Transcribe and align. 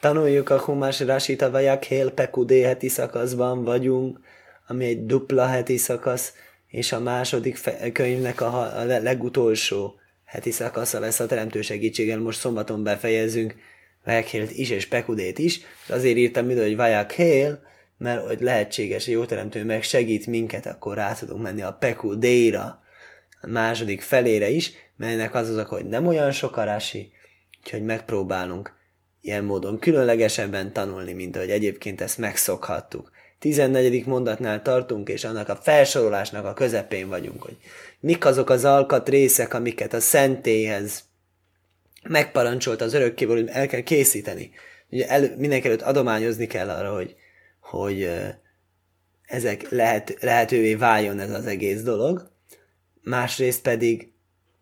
Tanuljuk 0.00 0.50
a 0.50 0.58
Humás 0.58 1.00
Rasit 1.00 1.42
a 1.42 1.50
Vaják 1.50 1.84
Hél 1.84 2.10
Pekudé 2.10 2.60
heti 2.60 2.88
szakaszban 2.88 3.64
vagyunk, 3.64 4.20
ami 4.66 4.84
egy 4.84 5.06
dupla 5.06 5.46
heti 5.46 5.76
szakasz, 5.76 6.32
és 6.68 6.92
a 6.92 7.00
második 7.00 7.56
fe- 7.56 7.92
könyvnek 7.92 8.40
a, 8.40 8.78
a 8.78 8.84
legutolsó 8.84 9.94
heti 10.24 10.50
szakasza 10.50 11.00
lesz 11.00 11.20
a 11.20 11.26
teremtő 11.26 11.62
segítséggel. 11.62 12.18
Most 12.18 12.38
szombaton 12.38 12.82
befejezünk 12.82 13.54
Vaják 14.04 14.32
is 14.32 14.70
és 14.70 14.86
Pekudét 14.86 15.38
is, 15.38 15.60
és 15.84 15.90
azért 15.90 16.16
írtam 16.16 16.50
ide, 16.50 16.62
hogy 16.62 16.76
Vaják 16.76 17.12
Hél, 17.12 17.60
mert 17.96 18.26
hogy 18.26 18.40
lehetséges, 18.40 19.04
hogy 19.04 19.14
jó 19.14 19.24
teremtő 19.24 19.64
meg 19.64 19.82
segít 19.82 20.26
minket, 20.26 20.66
akkor 20.66 20.94
rá 20.94 21.12
tudunk 21.12 21.42
menni 21.42 21.62
a 21.62 21.76
Pekudéra, 21.80 22.82
a 23.40 23.46
második 23.46 24.00
felére 24.00 24.48
is, 24.48 24.72
melynek 24.96 25.34
az 25.34 25.48
az, 25.48 25.66
hogy 25.66 25.84
nem 25.84 26.06
olyan 26.06 26.30
sok 26.30 26.56
arási, 26.56 27.12
úgyhogy 27.62 27.82
megpróbálunk 27.82 28.76
ilyen 29.28 29.44
módon 29.44 29.78
különlegesebben 29.78 30.72
tanulni, 30.72 31.12
mint 31.12 31.36
ahogy 31.36 31.50
egyébként 31.50 32.00
ezt 32.00 32.18
megszokhattuk. 32.18 33.10
14. 33.38 34.06
mondatnál 34.06 34.62
tartunk, 34.62 35.08
és 35.08 35.24
annak 35.24 35.48
a 35.48 35.56
felsorolásnak 35.56 36.44
a 36.44 36.52
közepén 36.52 37.08
vagyunk, 37.08 37.42
hogy 37.42 37.56
mik 38.00 38.24
azok 38.24 38.50
az 38.50 38.64
alkatrészek, 38.64 39.54
amiket 39.54 39.92
a 39.92 40.00
szentélyhez 40.00 41.02
megparancsolt 42.08 42.80
az 42.80 42.94
örökkévaló, 42.94 43.40
hogy 43.40 43.48
el 43.52 43.66
kell 43.66 43.80
készíteni. 43.80 44.50
Ugye 44.90 45.08
el, 45.08 45.20
mindenek 45.20 45.64
előtt 45.64 45.82
adományozni 45.82 46.46
kell 46.46 46.70
arra, 46.70 46.94
hogy, 46.94 47.16
hogy 47.60 48.10
ezek 49.26 49.70
lehet, 49.70 50.16
lehetővé 50.20 50.74
váljon 50.74 51.20
ez 51.20 51.30
az 51.30 51.46
egész 51.46 51.82
dolog. 51.82 52.30
Másrészt 53.02 53.62
pedig 53.62 54.12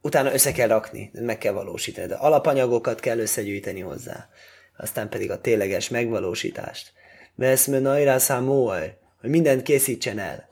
utána 0.01 0.33
össze 0.33 0.53
kell 0.53 0.69
rakni, 0.69 1.11
meg 1.13 1.39
kell 1.39 1.53
valósítani, 1.53 2.07
de 2.07 2.15
alapanyagokat 2.15 3.01
kell 3.01 3.19
összegyűjteni 3.19 3.81
hozzá. 3.81 4.29
Aztán 4.77 5.09
pedig 5.09 5.31
a 5.31 5.41
tényleges 5.41 5.89
megvalósítást. 5.89 6.93
Veszme 7.35 7.79
najrá 7.79 8.19
számóaj, 8.19 8.97
hogy 9.21 9.31
mindent 9.31 9.63
készítsen 9.63 10.19
el. 10.19 10.49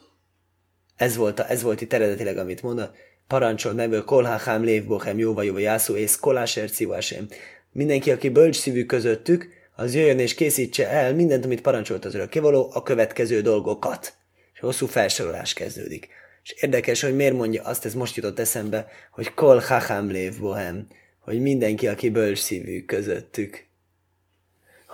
Ez 0.96 1.16
volt, 1.16 1.40
a, 1.40 1.50
ez 1.50 1.62
volt 1.62 1.80
itt 1.80 1.92
eredetileg, 1.92 2.38
amit 2.38 2.62
mondott. 2.62 2.94
Parancsolt 3.26 3.76
meg, 3.76 4.02
kolhachám 4.04 4.62
lévbohem, 4.62 5.18
jóva 5.18 5.42
jóva 5.42 5.58
jászó, 5.58 5.94
és 5.94 6.18
koláser 6.18 6.68
szívásém. 6.70 7.26
Mindenki, 7.72 8.10
aki 8.10 8.28
bölcs 8.28 8.56
szívű 8.56 8.84
közöttük, 8.84 9.48
az 9.76 9.94
jöjjön 9.94 10.18
és 10.18 10.34
készítse 10.34 10.88
el 10.88 11.14
mindent, 11.14 11.44
amit 11.44 11.60
parancsolt 11.60 12.04
az 12.04 12.14
örökkévaló, 12.14 12.70
a 12.72 12.82
következő 12.82 13.40
dolgokat. 13.40 14.14
És 14.54 14.60
hosszú 14.60 14.86
felsorolás 14.86 15.52
kezdődik. 15.52 16.08
És 16.42 16.50
érdekes, 16.50 17.02
hogy 17.02 17.16
miért 17.16 17.34
mondja 17.34 17.62
azt, 17.62 17.84
ez 17.84 17.94
most 17.94 18.16
jutott 18.16 18.38
eszembe, 18.38 18.86
hogy 19.10 19.34
kol 19.34 19.58
hacham 19.58 20.10
lév 20.10 20.40
bohem, 20.40 20.86
hogy 21.20 21.40
mindenki, 21.40 21.88
aki 21.88 22.10
bölcs 22.10 22.38
szívű 22.38 22.84
közöttük. 22.84 23.66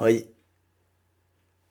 Hogy 0.01 0.27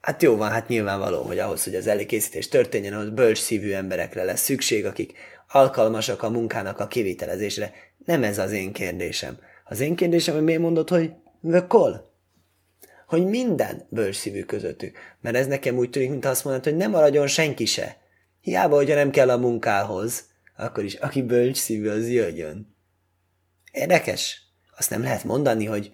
Hát 0.01 0.21
jó 0.21 0.35
van, 0.35 0.49
hát 0.49 0.67
nyilvánvaló, 0.67 1.21
hogy 1.21 1.39
ahhoz, 1.39 1.63
hogy 1.63 1.75
az 1.75 1.87
előkészítés 1.87 2.47
történjen, 2.47 2.93
ahhoz 2.93 3.09
bölcs 3.09 3.37
szívű 3.37 3.71
emberekre 3.71 4.23
lesz 4.23 4.41
szükség, 4.41 4.85
akik 4.85 5.13
alkalmasak 5.47 6.23
a 6.23 6.29
munkának 6.29 6.79
a 6.79 6.87
kivitelezésre. 6.87 7.73
Nem 8.05 8.23
ez 8.23 8.37
az 8.37 8.51
én 8.51 8.73
kérdésem. 8.73 9.39
Az 9.65 9.79
én 9.79 9.95
kérdésem, 9.95 10.33
hogy 10.33 10.43
miért 10.43 10.61
mondod, 10.61 10.89
hogy 10.89 11.11
vökol? 11.39 12.13
Hogy 13.07 13.25
minden 13.25 13.87
bölcs 13.89 14.15
szívű 14.15 14.43
közöttük. 14.43 14.97
Mert 15.21 15.35
ez 15.35 15.47
nekem 15.47 15.77
úgy 15.77 15.89
tűnik, 15.89 16.09
mint 16.09 16.25
azt 16.25 16.43
mondod, 16.43 16.63
hogy 16.63 16.75
nem 16.75 16.91
maradjon 16.91 17.27
senki 17.27 17.65
se. 17.65 17.97
Hiába, 18.41 18.75
hogyha 18.75 18.95
nem 18.95 19.11
kell 19.11 19.29
a 19.29 19.37
munkához, 19.37 20.23
akkor 20.57 20.83
is 20.83 20.93
aki 20.93 21.21
bölcs 21.21 21.57
szívű, 21.57 21.87
az 21.87 22.09
jöjjön. 22.09 22.75
Érdekes. 23.71 24.41
Azt 24.77 24.89
nem 24.89 25.01
lehet 25.01 25.23
mondani, 25.23 25.65
hogy 25.65 25.91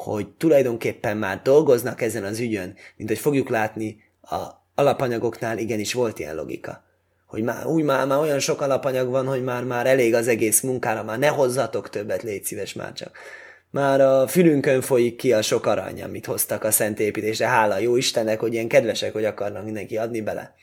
hogy 0.00 0.28
tulajdonképpen 0.28 1.16
már 1.16 1.42
dolgoznak 1.42 2.02
ezen 2.02 2.24
az 2.24 2.38
ügyön, 2.38 2.74
mint 2.96 3.08
hogy 3.08 3.18
fogjuk 3.18 3.48
látni 3.48 4.02
a 4.22 4.36
alapanyagoknál 4.74 5.58
igenis 5.58 5.92
volt 5.92 6.18
ilyen 6.18 6.34
logika. 6.34 6.84
Hogy 7.26 7.42
már, 7.42 7.66
úgy 7.66 7.82
már, 7.82 8.06
már 8.06 8.18
olyan 8.18 8.38
sok 8.38 8.60
alapanyag 8.60 9.08
van, 9.08 9.26
hogy 9.26 9.44
már, 9.44 9.64
már 9.64 9.86
elég 9.86 10.14
az 10.14 10.28
egész 10.28 10.60
munkára, 10.60 11.02
már 11.02 11.18
ne 11.18 11.28
hozzatok 11.28 11.90
többet, 11.90 12.22
légy 12.22 12.44
szíves 12.44 12.72
már 12.72 12.92
csak. 12.92 13.18
Már 13.70 14.00
a 14.00 14.26
fülünkön 14.26 14.80
folyik 14.80 15.16
ki 15.16 15.32
a 15.32 15.42
sok 15.42 15.66
arany, 15.66 16.02
amit 16.02 16.26
hoztak 16.26 16.64
a 16.64 16.70
szent 16.70 17.00
építésre. 17.00 17.46
Hála 17.46 17.78
jó 17.78 17.96
Istennek, 17.96 18.40
hogy 18.40 18.52
ilyen 18.52 18.68
kedvesek, 18.68 19.12
hogy 19.12 19.24
akarnak 19.24 19.64
mindenki 19.64 19.96
adni 19.96 20.20
bele. 20.20 20.54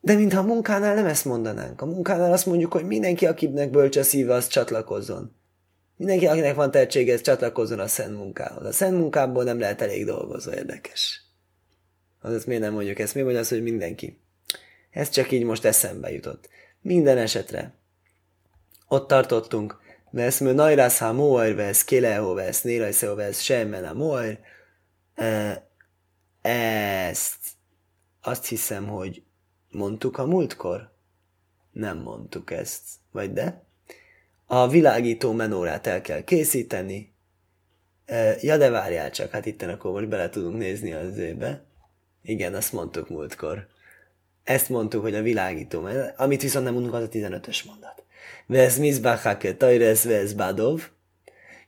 De 0.00 0.14
mintha 0.14 0.40
a 0.40 0.46
munkánál 0.46 0.94
nem 0.94 1.06
ezt 1.06 1.24
mondanánk. 1.24 1.80
A 1.80 1.86
munkánál 1.86 2.32
azt 2.32 2.46
mondjuk, 2.46 2.72
hogy 2.72 2.84
mindenki, 2.84 3.26
akinek 3.26 3.70
bölcs 3.70 3.96
a 3.96 4.02
szíve, 4.02 4.34
az 4.34 4.46
csatlakozzon. 4.46 5.41
Mindenki, 6.02 6.26
akinek 6.26 6.54
van 6.54 6.70
tehetsége, 6.70 7.12
ez 7.12 7.20
csatlakozzon 7.20 7.78
a 7.78 7.86
szent 7.86 8.16
munkához. 8.16 8.66
A 8.66 8.72
szent 8.72 8.98
munkából 8.98 9.44
nem 9.44 9.58
lehet 9.58 9.82
elég 9.82 10.04
dolgozó, 10.04 10.52
érdekes. 10.52 11.22
Azaz 12.20 12.44
miért 12.44 12.62
nem 12.62 12.72
mondjuk 12.72 12.98
ezt? 12.98 13.14
Miért 13.14 13.28
mondja 13.28 13.42
azt, 13.42 13.50
hogy 13.50 13.62
mindenki? 13.62 14.20
Ez 14.90 15.08
csak 15.08 15.30
így 15.30 15.44
most 15.44 15.64
eszembe 15.64 16.12
jutott. 16.12 16.48
Minden 16.80 17.18
esetre. 17.18 17.74
Ott 18.88 19.08
tartottunk. 19.08 19.80
Vesz 20.10 20.40
mő 20.40 20.52
najrász 20.52 20.98
ha 20.98 21.12
moajr, 21.12 21.54
vesz 21.54 21.84
kéleho, 21.84 22.34
vesz 22.34 22.62
nélajszeo, 22.62 23.14
vesz 23.14 23.40
semmen 23.40 23.84
a 23.84 23.92
moajr. 23.92 24.38
Ezt 26.42 27.36
azt 28.22 28.46
hiszem, 28.46 28.88
hogy 28.88 29.22
mondtuk 29.70 30.18
a 30.18 30.26
múltkor? 30.26 30.92
Nem 31.72 31.98
mondtuk 31.98 32.50
ezt. 32.50 32.82
Vagy 33.10 33.32
de? 33.32 33.70
A 34.54 34.68
világító 34.68 35.32
menórát 35.32 35.86
el 35.86 36.00
kell 36.00 36.24
készíteni. 36.24 37.14
Ja, 38.40 38.56
de 38.56 38.70
várjál 38.70 39.10
csak, 39.10 39.30
hát 39.30 39.46
itten 39.46 39.68
akkor 39.68 39.92
most 39.92 40.08
bele 40.08 40.28
tudunk 40.28 40.58
nézni 40.58 40.92
az 40.92 41.18
ébe. 41.18 41.64
Igen, 42.22 42.54
azt 42.54 42.72
mondtuk 42.72 43.08
múltkor. 43.08 43.66
Ezt 44.44 44.68
mondtuk, 44.68 45.02
hogy 45.02 45.14
a 45.14 45.22
világító, 45.22 45.88
amit 46.16 46.42
viszont 46.42 46.64
nem 46.64 46.72
mondunk, 46.72 46.94
az 46.94 47.02
a 47.02 47.08
15-ös 47.08 47.64
mondat. 47.66 48.04
Vesz 48.46 48.76
mizbachake 48.76 49.54
tajresz 49.54 50.04
vesz 50.04 50.32
badov, 50.32 50.82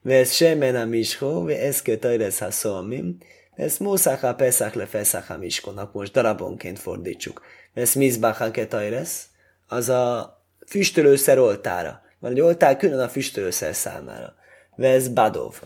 vesz 0.02 0.32
semen 0.32 0.76
a 0.76 0.84
misho, 0.84 1.44
vesz 1.44 1.82
ke 1.82 1.96
tajresz 1.96 2.38
ha 2.38 2.50
szolmim, 2.50 3.18
vesz 3.56 3.78
mószáka 3.78 4.34
peszák 4.34 4.74
le 4.74 4.86
feszák 4.86 5.30
a 5.30 5.38
miskonak, 5.38 5.92
most 5.92 6.12
darabonként 6.12 6.78
fordítsuk. 6.78 7.42
Vesz 7.74 7.94
mizbachake 7.94 8.66
tajresz, 8.66 9.28
az 9.66 9.88
a 9.88 10.32
füstölőszer 10.66 11.38
oltára. 11.38 12.02
Van 12.24 12.32
egy 12.32 12.40
oltár 12.40 12.76
külön 12.76 12.98
a 12.98 13.08
füstölőszer 13.08 13.74
számára. 13.74 14.34
Vesz 14.76 15.08
Badov. 15.08 15.62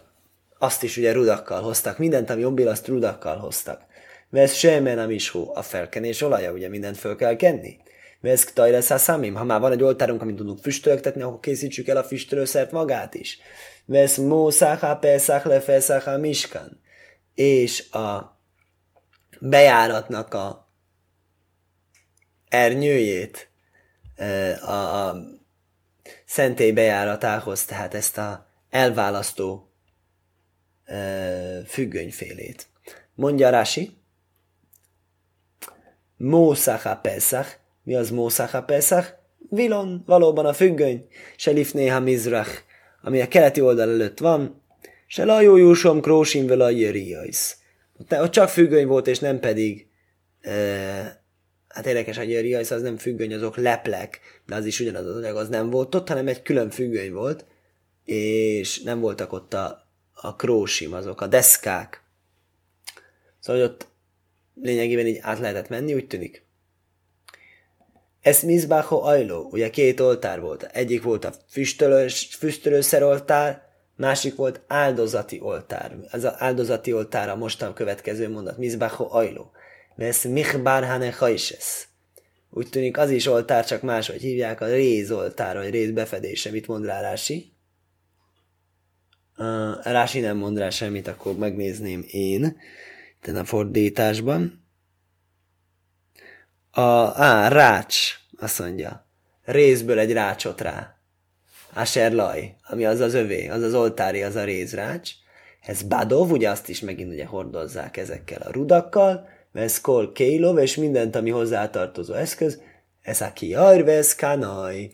Azt 0.59 0.83
is 0.83 0.97
ugye 0.97 1.13
rudakkal 1.13 1.63
hoztak. 1.63 1.99
Mindent, 1.99 2.31
ami 2.31 2.41
jobbil, 2.41 2.69
azt 2.69 2.87
rudakkal 2.87 3.37
hoztak. 3.37 3.83
Vesz 4.31 4.55
Semen 4.55 4.99
Amishó. 4.99 5.53
A 5.55 5.63
felkenés 5.63 6.23
olaja, 6.23 6.53
ugye 6.53 6.69
mindent 6.69 6.97
föl 6.97 7.17
kell 7.17 7.37
kenni. 7.37 7.77
Vesz 8.21 8.45
Ktajresz 8.45 9.03
Samim. 9.03 9.35
Ha 9.35 9.45
már 9.45 9.61
van 9.61 9.73
egy 9.73 9.83
oltárunk, 9.83 10.23
amit 10.23 10.37
tudunk 10.37 10.59
füstöltetni, 10.59 11.23
akkor 11.23 11.41
készítsük 11.41 11.89
el 11.89 11.97
a 11.97 12.05
füstölőszert 12.05 12.73
magát 12.73 13.15
is. 13.15 13.39
Vesz 13.85 14.17
Mószáha 14.17 14.97
Pesach 14.97 15.47
Lefesach 15.47 16.19
Miskan. 16.19 16.81
És 17.35 17.91
a 17.91 18.39
bejáratnak 19.41 20.35
a 20.35 20.69
ernyőjét, 22.49 23.49
a, 24.61 24.73
a 24.73 25.37
szentély 26.25 26.73
bejáratához, 26.73 27.65
tehát 27.65 27.95
ezt 27.95 28.19
a 28.19 28.47
elválasztó 28.71 29.71
e, 30.85 31.65
függönyfélét. 31.67 32.67
Mondja 33.15 33.51
Rási, 33.51 33.97
Mószacha 36.17 36.97
Pesach, 36.97 37.49
mi 37.83 37.95
az 37.95 38.11
Mószacha 38.11 38.63
Pesach? 38.63 39.17
Vilon, 39.51 40.03
valóban 40.07 40.47
a 40.47 40.53
függöny, 40.53 41.07
se 41.37 41.51
lifnéha 41.51 42.01
mizrach, 42.01 42.51
ami 43.03 43.21
a 43.21 43.29
keleti 43.29 43.61
oldal 43.61 43.91
előtt 43.91 44.19
van, 44.19 44.63
se 45.07 45.25
lajó 45.25 45.57
júsom 45.57 46.01
krósim 46.01 46.47
vele 46.47 46.65
a. 46.65 47.57
Ott 48.11 48.31
csak 48.31 48.49
függöny 48.49 48.87
volt, 48.87 49.07
és 49.07 49.19
nem 49.19 49.41
pedig 49.41 49.87
e, 50.41 51.23
hát 51.69 51.87
érdekes, 51.87 52.17
hogy 52.17 52.37
a 52.37 52.41
riajsz 52.41 52.71
az 52.71 52.83
nem 52.83 52.97
függöny, 52.97 53.35
azok 53.35 53.57
leplek, 53.57 54.21
de 54.47 54.55
az 54.55 54.65
is 54.65 54.81
ugyanaz 54.81 55.07
az 55.07 55.17
anyag, 55.17 55.37
az 55.37 55.49
nem 55.49 55.71
volt 55.71 55.95
ott, 55.95 56.09
hanem 56.09 56.29
egy 56.29 56.43
külön 56.43 56.71
függöny 56.71 57.13
volt, 57.13 57.45
és 58.05 58.83
nem 58.83 59.01
voltak 59.01 59.33
ott 59.33 59.55
a, 59.55 59.87
a 60.13 60.37
krósim, 60.37 60.93
azok 60.93 61.21
a 61.21 61.27
deszkák. 61.27 62.03
Szóval 63.41 63.63
hogy 63.63 63.71
ott 63.71 63.87
lényegében 64.63 65.07
így 65.07 65.19
át 65.21 65.39
lehetett 65.39 65.69
menni, 65.69 65.95
úgy 65.95 66.07
tűnik. 66.07 66.47
Ez 68.21 68.43
Mizbáho 68.43 68.97
Ajló, 68.97 69.49
ugye 69.51 69.71
két 69.71 70.01
oltár 70.01 70.41
volt. 70.41 70.63
Egyik 70.63 71.03
volt 71.03 71.25
a 71.25 71.33
füstölős, 71.49 72.35
füstölőszer 72.39 73.03
oltár, 73.03 73.63
másik 73.97 74.35
volt 74.37 74.61
áldozati 74.67 75.41
oltár. 75.41 75.97
Az 76.11 76.25
áldozati 76.25 76.93
oltár 76.93 77.29
a 77.29 77.37
mostan 77.37 77.75
következő 77.75 78.29
mondat, 78.29 78.59
Mizbáho 78.59 79.17
Ajló. 79.17 79.51
Vesz 79.99 80.25
Michbar 80.25 80.85
Hane 80.85 81.13
Hajses. 81.13 81.89
Úgy 82.51 82.69
tűnik 82.69 82.99
az 82.99 83.11
is 83.11 83.27
oltár, 83.27 83.67
csak 83.67 83.83
máshogy 83.83 84.21
hívják, 84.21 84.61
a 84.61 84.67
réz 84.67 85.11
oltár, 85.11 85.57
vagy 85.57 85.71
réz 85.71 85.91
befedése. 85.91 86.51
Mit 86.51 86.67
mond 86.67 86.85
rá 86.85 87.01
Rási? 87.01 87.53
Uh, 89.37 89.83
Rási 89.83 90.21
nem 90.21 90.37
mond 90.37 90.59
rá 90.59 90.71
semmit, 90.71 91.09
akkor 91.09 91.37
megnézném 91.37 92.05
én. 92.11 92.57
Itt 93.23 93.37
a 93.37 93.45
fordításban. 93.45 94.65
A, 96.71 96.81
á, 97.23 97.49
rács, 97.49 98.15
azt 98.37 98.59
mondja. 98.59 99.07
Részből 99.45 99.99
egy 99.99 100.13
rácsot 100.13 100.61
rá. 100.61 100.97
Aserlaj, 101.73 102.55
ami 102.63 102.85
az 102.85 103.01
az 103.01 103.15
övé, 103.15 103.49
az 103.49 103.63
az 103.63 103.75
oltári, 103.75 104.23
az 104.23 104.37
a 104.37 104.45
rézrács. 104.45 105.11
Ez 105.61 105.83
badov, 105.83 106.31
ugye 106.31 106.51
azt 106.51 106.69
is 106.69 106.81
megint 106.81 107.13
ugye 107.13 107.27
hordozzák 107.27 107.97
ezekkel 107.97 108.43
a 108.43 108.51
rudakkal, 108.51 109.37
veszkol 109.59 110.13
kélov, 110.13 110.59
és 110.59 110.77
mindent, 110.77 111.17
ami 111.17 111.31
hozzátartozó 111.31 112.15
eszköz, 112.15 112.63
ez 113.01 113.21
a 113.21 113.33
kiajr, 113.33 113.85
vesz 113.85 114.15
kanaj. 114.15 114.91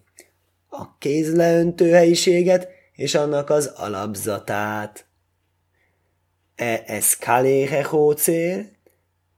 A 0.68 0.98
kézleöntő 0.98 1.90
helyiséget, 1.90 2.68
és 2.92 3.14
annak 3.14 3.50
az 3.50 3.66
alapzatát. 3.66 5.06
E, 6.54 6.82
ez 6.86 7.16
kaléhe 7.16 7.84
hócér, 7.84 8.68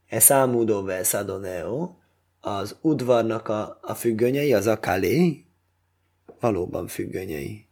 e 0.06 0.18
számúdó 0.18 0.82
veszadoneo, 0.82 1.94
az 2.40 2.76
udvarnak 2.80 3.48
a, 3.48 3.78
a 3.82 3.94
függönyei, 3.94 4.54
az 4.54 4.66
a 4.66 4.80
kalé, 4.80 5.44
valóban 6.40 6.86
függönyei. 6.86 7.66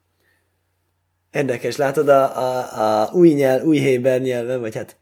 Érdekes, 1.33 1.77
látod, 1.77 2.09
a, 2.09 2.39
a, 2.39 3.03
a 3.03 3.13
új, 3.13 3.29
nyelv, 3.33 3.65
új 3.65 3.79
héber 3.79 4.21
nyelven, 4.21 4.61
vagy 4.61 4.75
hát 4.75 4.97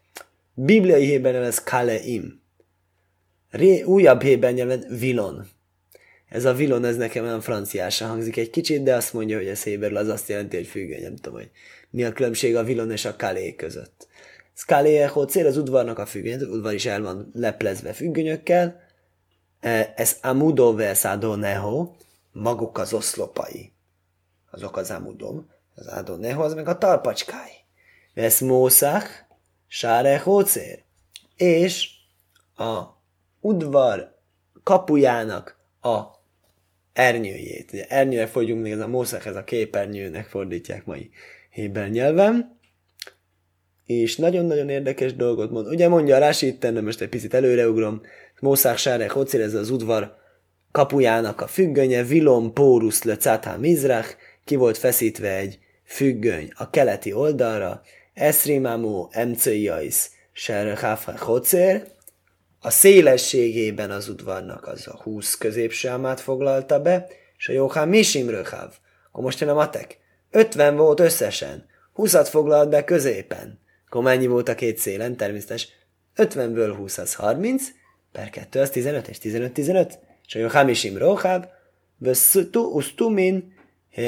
bibliai 0.53 1.05
héber 1.05 1.35
ez 1.35 1.63
kaleim. 1.63 2.42
Ré, 3.53 3.81
újabb 3.81 4.21
héber 4.21 4.53
nyelven 4.53 4.85
vilon. 4.89 5.47
Ez 6.29 6.45
a 6.45 6.53
vilon, 6.53 6.85
ez 6.85 6.95
nekem 6.95 7.23
olyan 7.23 7.41
franciásan 7.41 8.09
hangzik 8.09 8.37
egy 8.37 8.49
kicsit, 8.49 8.83
de 8.83 8.95
azt 8.95 9.13
mondja, 9.13 9.37
hogy 9.37 9.47
ez 9.47 9.63
héberül 9.63 9.97
az 9.97 10.07
azt 10.07 10.29
jelenti, 10.29 10.55
hogy 10.55 10.67
függöny. 10.67 11.01
Nem 11.01 11.15
tudom, 11.15 11.39
hogy 11.39 11.49
mi 11.89 12.03
a 12.03 12.11
különbség 12.11 12.55
a 12.55 12.63
vilon 12.63 12.91
és 12.91 13.05
a 13.05 13.15
kalé 13.15 13.55
között. 13.55 14.07
Kalé 14.65 15.07
cél 15.27 15.45
az 15.45 15.57
udvarnak 15.57 15.99
a 15.99 16.05
függöny, 16.05 16.33
az 16.33 16.41
udvar 16.41 16.73
is 16.73 16.85
el 16.85 17.01
van 17.01 17.31
leplezve 17.33 17.93
függönyökkel. 17.93 18.81
Ez 19.95 20.17
amudo 20.21 20.75
versadoneho, 20.75 21.91
maguk 22.31 22.77
az 22.77 22.93
oszlopai. 22.93 23.71
Azok 24.51 24.77
az 24.77 24.91
amudom. 24.91 25.49
Az 25.75 25.87
adoneho, 25.87 26.43
az 26.43 26.53
meg 26.53 26.67
a 26.67 26.77
talpacskái. 26.77 27.51
Ez 28.13 28.39
mószach, 28.39 29.09
sáre 29.67 30.19
hócér. 30.19 30.83
És 31.35 31.89
a 32.55 32.92
udvar 33.43 34.15
kapujának 34.63 35.57
a 35.81 36.01
ernyőjét. 36.93 37.69
Ugye 37.73 37.85
ernyőre 37.87 38.27
fogyunk 38.27 38.61
még 38.61 38.71
ez 38.71 38.79
a 38.79 38.87
mószak, 38.87 39.25
ez 39.25 39.35
a 39.35 39.43
képernyőnek 39.43 40.25
fordítják 40.25 40.85
mai 40.85 41.09
héber 41.49 41.89
nyelven. 41.89 42.59
És 43.85 44.15
nagyon-nagyon 44.15 44.69
érdekes 44.69 45.15
dolgot 45.15 45.51
mond. 45.51 45.67
Ugye 45.67 45.87
mondja 45.87 46.15
a 46.15 46.19
Rási 46.19 46.47
itt, 46.47 46.65
de 46.65 46.81
most 46.81 47.01
egy 47.01 47.09
picit 47.09 47.33
előreugrom. 47.33 48.01
Mószák 48.39 48.77
Sárek 48.77 49.11
Hocir, 49.11 49.41
ez 49.41 49.53
az 49.53 49.69
udvar 49.69 50.15
kapujának 50.71 51.41
a 51.41 51.47
függönye, 51.47 52.03
Vilom 52.03 52.53
Pórus 52.53 53.03
le 53.03 53.17
Cáthá 53.17 53.55
Mizrach, 53.55 54.15
ki 54.43 54.55
volt 54.55 54.77
feszítve 54.77 55.35
egy 55.35 55.59
függöny 55.83 56.51
a 56.55 56.69
keleti 56.69 57.13
oldalra, 57.13 57.81
Eszrimámú 58.13 59.07
Emceiais 59.11 60.09
Serhafra 60.31 61.17
Hocér, 61.17 61.85
a 62.65 62.69
szélességében 62.69 63.91
az 63.91 64.09
udvarnak 64.09 64.67
az 64.67 64.87
a 64.87 64.99
20 65.01 65.35
középsámát 65.37 66.19
foglalta 66.19 66.79
be, 66.79 67.07
és 67.37 67.49
a 67.49 67.53
Jóhán 67.53 67.87
Misim 67.87 68.29
Röhav. 68.29 68.73
Akkor 69.07 69.23
most 69.23 69.39
jön 69.39 69.49
a 69.49 69.53
matek. 69.53 69.97
50 70.31 70.75
volt 70.75 70.99
összesen. 70.99 71.65
20-at 71.95 72.27
foglalt 72.29 72.69
be 72.69 72.83
középen. 72.83 73.59
Akkor 73.87 74.03
mennyi 74.03 74.27
volt 74.27 74.49
a 74.49 74.55
két 74.55 74.77
szélen? 74.77 75.17
Természetes. 75.17 75.67
50-ből 76.15 76.73
20 76.77 76.97
az 76.97 77.13
30, 77.13 77.63
per 78.11 78.29
2 78.29 78.59
az 78.59 78.69
15, 78.69 79.07
és 79.07 79.17
15-15. 79.21 79.93
És 80.27 80.35
a 80.35 80.39
Jóhán 80.39 80.65
Misim 80.65 80.97
Röhav, 80.97 81.43
Vesztu 81.97 82.61
usztumin, 82.61 83.53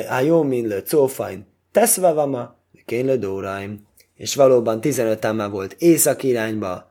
a 0.10 0.20
jó 0.20 0.44
min 0.44 0.68
le 0.68 0.82
cófain, 0.82 1.46
teszvavama, 1.72 2.58
kén 2.86 3.06
le 3.06 3.16
dóraim. 3.16 3.88
És 4.16 4.36
valóban 4.36 4.82
15 4.82 5.26
ámá 5.26 5.48
volt 5.48 5.76
észak 5.78 6.24
irányba, 6.24 6.90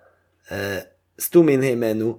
Stumin 1.17 1.77
menu 1.77 2.17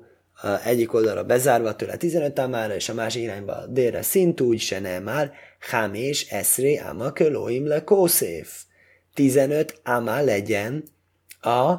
egyik 0.64 0.94
oldalra 0.94 1.24
bezárva 1.24 1.76
tőle 1.76 1.98
15 1.98 2.40
amára, 2.40 2.76
és 2.76 2.90
a 2.90 2.94
másik 2.94 3.24
irányba 3.24 3.66
délre 3.68 4.02
szintúgy 4.02 4.60
se 4.60 4.80
nem 4.80 5.04
már, 5.04 5.34
Hám 5.60 5.94
és 5.94 6.30
Eszré 6.30 6.78
Áma 6.78 7.12
Kölóim 7.12 7.68
le 7.68 7.84
Kószéf. 7.84 8.64
15 9.14 9.80
Áma 9.84 10.22
legyen 10.22 10.84
a 11.42 11.76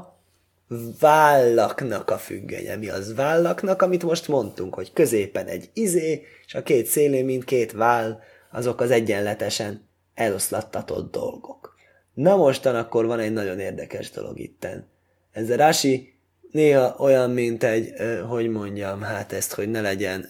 vállaknak 1.01 2.11
a 2.11 2.19
függönye. 2.19 2.77
Mi 2.77 2.89
az 2.89 3.15
vállaknak, 3.15 3.83
amit 3.83 4.03
most 4.03 4.29
mondtunk, 4.29 4.75
hogy 4.75 4.93
középen 4.93 5.47
egy 5.47 5.71
izé, 5.73 6.23
és 6.47 6.55
a 6.55 6.63
két 6.63 6.87
szélén, 6.87 7.25
mint 7.25 7.45
két 7.45 7.73
váll, 7.73 8.19
azok 8.51 8.81
az 8.81 8.91
egyenletesen 8.91 9.89
eloszlattatott 10.15 11.13
dolgok. 11.13 11.75
Na 12.15 12.37
mostan 12.37 12.75
akkor 12.75 13.07
van 13.07 13.19
egy 13.19 13.33
nagyon 13.33 13.59
érdekes 13.59 14.11
dolog 14.11 14.39
itten. 14.39 14.89
Ez 15.33 15.51
a 15.51 15.57
Rási 15.57 16.16
néha 16.57 16.95
olyan, 16.99 17.31
mint 17.31 17.63
egy, 17.65 17.93
hogy 18.29 18.49
mondjam, 18.49 19.01
hát 19.01 19.33
ezt, 19.33 19.53
hogy 19.53 19.71
ne 19.71 19.81
legyen 19.81 20.27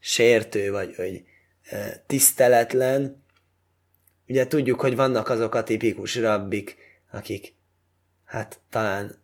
sértő, 0.00 0.70
vagy 0.70 0.94
hogy 0.94 1.24
tiszteletlen. 2.06 3.24
Ugye 4.28 4.46
tudjuk, 4.46 4.80
hogy 4.80 4.96
vannak 4.96 5.28
azok 5.28 5.54
a 5.54 5.62
tipikus 5.62 6.16
rabbik, 6.16 6.76
akik, 7.12 7.54
hát 8.24 8.60
talán 8.70 9.22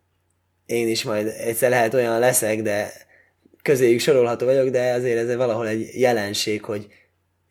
én 0.65 0.87
is 0.87 1.03
majd 1.03 1.27
egyszer 1.27 1.69
lehet 1.69 1.93
olyan 1.93 2.19
leszek, 2.19 2.61
de 2.61 2.91
közéjük 3.61 3.99
sorolható 3.99 4.45
vagyok, 4.45 4.69
de 4.69 4.93
azért 4.93 5.17
ez 5.17 5.35
valahol 5.35 5.67
egy 5.67 5.99
jelenség, 5.99 6.63
hogy 6.63 6.87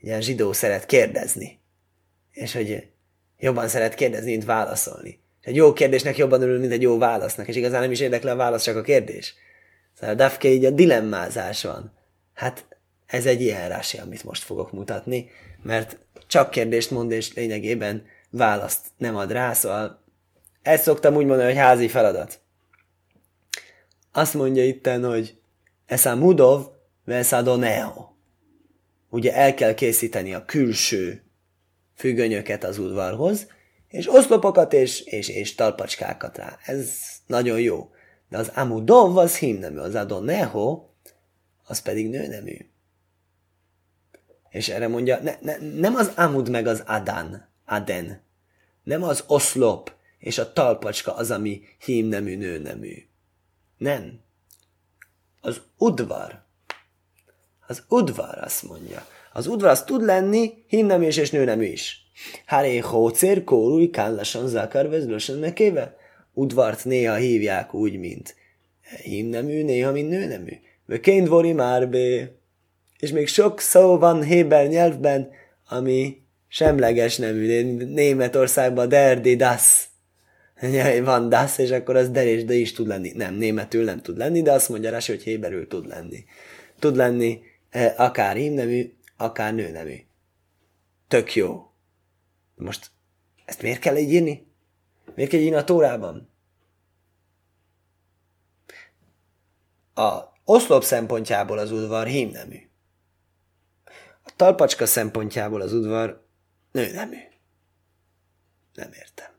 ilyen 0.01 0.21
zsidó 0.21 0.53
szeret 0.53 0.87
kérdezni. 0.87 1.61
És 2.33 2.53
hogy 2.53 2.89
jobban 3.39 3.69
szeret 3.69 3.95
kérdezni, 3.95 4.31
mint 4.31 4.45
válaszolni. 4.45 5.22
Egy 5.43 5.57
jó 5.57 5.73
kérdésnek 5.73 6.17
jobban 6.17 6.43
örül, 6.43 6.59
mint 6.59 6.73
egy 6.73 6.83
jó 6.83 6.99
válasznak, 6.99 7.49
és 7.49 7.57
igazán 7.57 7.81
nem 7.81 7.91
is 7.91 8.01
érdekli 8.01 8.29
a 8.29 8.37
válasz, 8.37 8.63
csak 8.63 8.77
a 8.77 8.83
kérdés. 8.83 9.35
Szóval 10.01 10.15
Dafke 10.15 10.49
így 10.49 10.65
a 10.65 10.71
dilemmázás 10.71 11.63
van. 11.63 11.93
Hát 12.35 12.67
ez 13.07 13.27
egy 13.27 13.41
ilyen 13.41 13.69
rási, 13.69 13.99
amit 13.99 14.25
most 14.25 14.43
fogok 14.43 14.73
mutatni, 14.73 15.31
mert 15.63 15.99
csak 16.27 16.51
kérdést 16.51 16.91
mond, 16.91 17.11
és 17.11 17.35
lényegében 17.35 18.05
választ 18.31 18.87
nem 18.97 19.17
ad 19.17 19.33
rá, 19.33 19.53
szóval 19.53 20.03
ezt 20.63 20.83
szoktam 20.83 21.15
úgy 21.15 21.27
mondani, 21.27 21.49
hogy 21.49 21.59
házi 21.59 21.89
feladat. 21.89 22.41
Azt 24.13 24.35
mondja 24.35 24.65
itten, 24.65 25.05
hogy 25.05 25.39
ez 25.87 26.07
a 26.07 26.17
mudov, 26.17 26.67
neo. 27.05 28.11
Ugye 29.11 29.35
el 29.35 29.55
kell 29.55 29.75
készíteni 29.75 30.35
a 30.35 30.45
külső 30.45 31.23
függönyöket 31.95 32.65
az 32.65 32.79
udvarhoz, 32.79 33.47
és 33.93 34.15
oszlopokat 34.15 34.73
és, 34.73 35.01
és, 35.01 35.29
és 35.29 35.55
talpacskákat 35.55 36.37
rá. 36.37 36.59
Ez 36.65 36.99
nagyon 37.27 37.61
jó. 37.61 37.91
De 38.29 38.39
az 38.39 38.49
amudov 38.55 39.19
az 39.19 39.37
hímnemű, 39.37 39.79
az 39.79 39.95
adoneho, 39.95 40.87
az 41.67 41.81
pedig 41.81 42.09
nőnemű. 42.09 42.57
És 44.51 44.69
erre 44.69 44.89
mondja, 44.89 45.19
ne, 45.23 45.37
ne, 45.41 45.57
nem 45.57 45.95
az 45.95 46.13
amud 46.17 46.51
meg 46.51 46.67
az 46.67 46.83
adan, 46.87 47.49
aden, 47.65 48.23
nem 48.83 49.03
az 49.03 49.25
oszlop 49.27 49.93
és 50.19 50.39
a 50.39 50.53
talpacska 50.53 51.15
az, 51.15 51.31
ami 51.31 51.63
hímnemű, 51.85 52.37
nőnemű. 52.37 53.07
Nem. 53.79 54.21
Az 55.41 55.61
udvar. 55.77 56.45
Az 57.67 57.85
udvar 57.89 58.39
azt 58.39 58.63
mondja. 58.63 59.07
Az 59.33 59.47
udvar 59.47 59.71
az 59.71 59.85
tud 59.85 60.03
lenni 60.03 60.53
hímnemű 60.67 61.07
és 61.07 61.31
nőnemű 61.31 61.65
is. 61.65 62.03
Háré 62.47 62.79
hócér 62.79 63.45
kórúj 63.45 63.91
kállasan 63.91 64.49
zakar 64.49 64.89
vezlösen 64.89 65.39
nekéve. 65.39 65.97
Udvart 66.35 66.85
néha 66.85 67.15
hívják 67.15 67.75
úgy, 67.75 67.99
mint 67.99 68.35
hímnemű, 69.03 69.65
néha, 69.65 69.93
mint 69.93 70.09
nőnemű. 70.09 70.53
Vöként 70.87 71.29
vori 71.29 71.53
már 71.53 71.89
bé. 71.89 72.29
És 72.99 73.11
még 73.11 73.29
sok 73.29 73.61
szó 73.61 73.99
van 73.99 74.23
Héber 74.23 74.69
nyelvben, 74.69 75.31
ami 75.69 76.23
semleges 76.49 77.17
nemű. 77.17 77.63
Németországban 77.85 78.89
derdi 78.89 79.37
das. 79.37 79.91
Van 81.05 81.29
das, 81.29 81.59
és 81.59 81.71
akkor 81.71 81.97
az 81.97 82.11
der 82.11 82.27
és 82.27 82.45
de 82.45 82.55
is 82.55 82.73
tud 82.73 82.87
lenni. 82.87 83.13
Nem, 83.15 83.35
németül 83.35 83.85
nem 83.85 84.01
tud 84.01 84.17
lenni, 84.17 84.43
de 84.43 84.53
azt 84.53 84.69
mondja 84.69 84.91
rá, 84.91 84.99
hogy 85.07 85.23
héberül 85.23 85.67
tud 85.67 85.87
lenni. 85.87 86.25
Tud 86.79 86.97
lenni 86.97 87.41
eh, 87.71 87.93
akár 87.97 88.37
hímnemű, 88.37 88.93
akár 89.23 89.55
nőnemű. 89.55 90.07
Tök 91.09 91.35
jó. 91.35 91.73
Most 92.55 92.91
ezt 93.45 93.63
miért 93.63 93.81
kell 93.81 93.97
így 93.97 94.13
írni? 94.13 94.47
Miért 95.15 95.31
kell 95.31 95.41
írni 95.41 95.57
a 95.57 95.65
Tórában? 95.65 96.31
A 99.95 100.21
oszlop 100.45 100.83
szempontjából 100.83 101.59
az 101.59 101.71
udvar 101.71 102.07
hímnemű. 102.07 102.71
A 104.23 104.33
talpacska 104.37 104.87
szempontjából 104.87 105.61
az 105.61 105.73
udvar 105.73 106.27
nőnemű. 106.73 107.21
Nem 108.75 108.93
értem. 108.93 109.32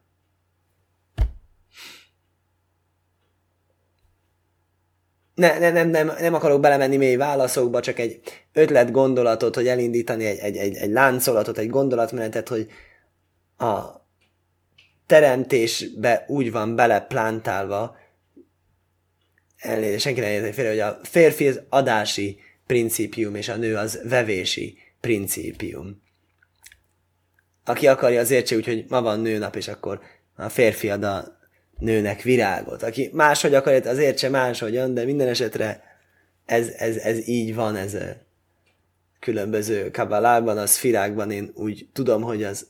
Ne, 5.36 5.60
ne, 5.60 5.72
nem, 5.72 5.90
nem, 5.90 6.12
nem 6.20 6.34
akarok 6.34 6.62
belemenni 6.62 6.98
mély 6.98 7.16
válaszokba, 7.16 7.80
csak 7.80 8.00
egy 8.00 8.22
ötlet 8.54 8.92
gondolatot, 8.92 9.56
hogy 9.56 9.68
elindítani 9.68 10.26
egy, 10.26 10.38
egy, 10.38 10.58
egy, 10.58 10.76
egy 10.76 10.92
láncolatot, 10.92 11.58
egy 11.58 11.70
gondolatmenetet, 11.70 12.48
hogy 12.48 12.68
a 13.58 14.02
teremtésbe 15.08 16.26
úgy 16.28 16.52
van 16.52 16.76
beleplántálva, 16.76 17.98
elnézést, 19.58 20.04
senki 20.04 20.20
nem 20.20 20.30
érti 20.30 20.52
félre, 20.52 20.70
hogy 20.70 20.80
a 20.80 21.00
férfi 21.04 21.48
az 21.48 21.62
adási 21.70 22.40
principium, 22.68 23.36
és 23.36 23.50
a 23.50 23.56
nő 23.56 23.76
az 23.76 24.00
vevési 24.04 24.78
principium. 25.00 26.02
Aki 27.66 27.88
akarja, 27.88 28.20
az 28.20 28.32
értse 28.32 28.56
úgy, 28.56 28.66
hogy 28.66 28.86
ma 28.88 29.02
van 29.02 29.20
nőnap, 29.20 29.56
és 29.56 29.68
akkor 29.68 30.02
a 30.36 30.50
férfi 30.50 30.90
ad 30.90 31.04
a 31.04 31.42
nőnek 31.84 32.22
virágot. 32.22 32.84
Aki 32.84 33.10
máshogy 33.14 33.54
akarja, 33.54 33.90
az 33.90 33.98
értse 33.98 34.30
máshogyan, 34.30 34.94
de 34.94 35.06
minden 35.06 35.28
esetre 35.28 35.84
ez, 36.46 36.68
ez, 36.78 36.96
ez 36.96 37.28
így 37.28 37.56
van, 37.56 37.76
ez 37.76 37.94
a 37.94 38.16
különböző 39.20 39.92
kabalában, 39.92 40.58
az 40.58 40.78
firákban 40.78 41.32
én 41.32 41.52
úgy 41.54 41.88
tudom, 41.94 42.22
hogy 42.22 42.44
az 42.44 42.68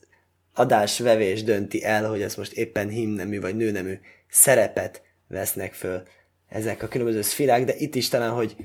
adásvevés 0.54 1.44
dönti 1.44 1.84
el, 1.84 2.10
hogy 2.10 2.22
ez 2.22 2.36
most 2.36 2.54
éppen 2.54 2.90
himnemű 2.90 3.42
vagy 3.42 3.56
nőnemű 3.56 4.00
szerepet 4.30 5.02
vesznek 5.28 5.74
föl 5.74 6.04
ezek 6.50 6.84
a 6.84 6.88
különböző 6.88 7.22
szfirák, 7.22 7.64
de 7.64 7.74
itt 7.78 7.96
is 7.96 8.08
talán, 8.08 8.32
hogy 8.32 8.56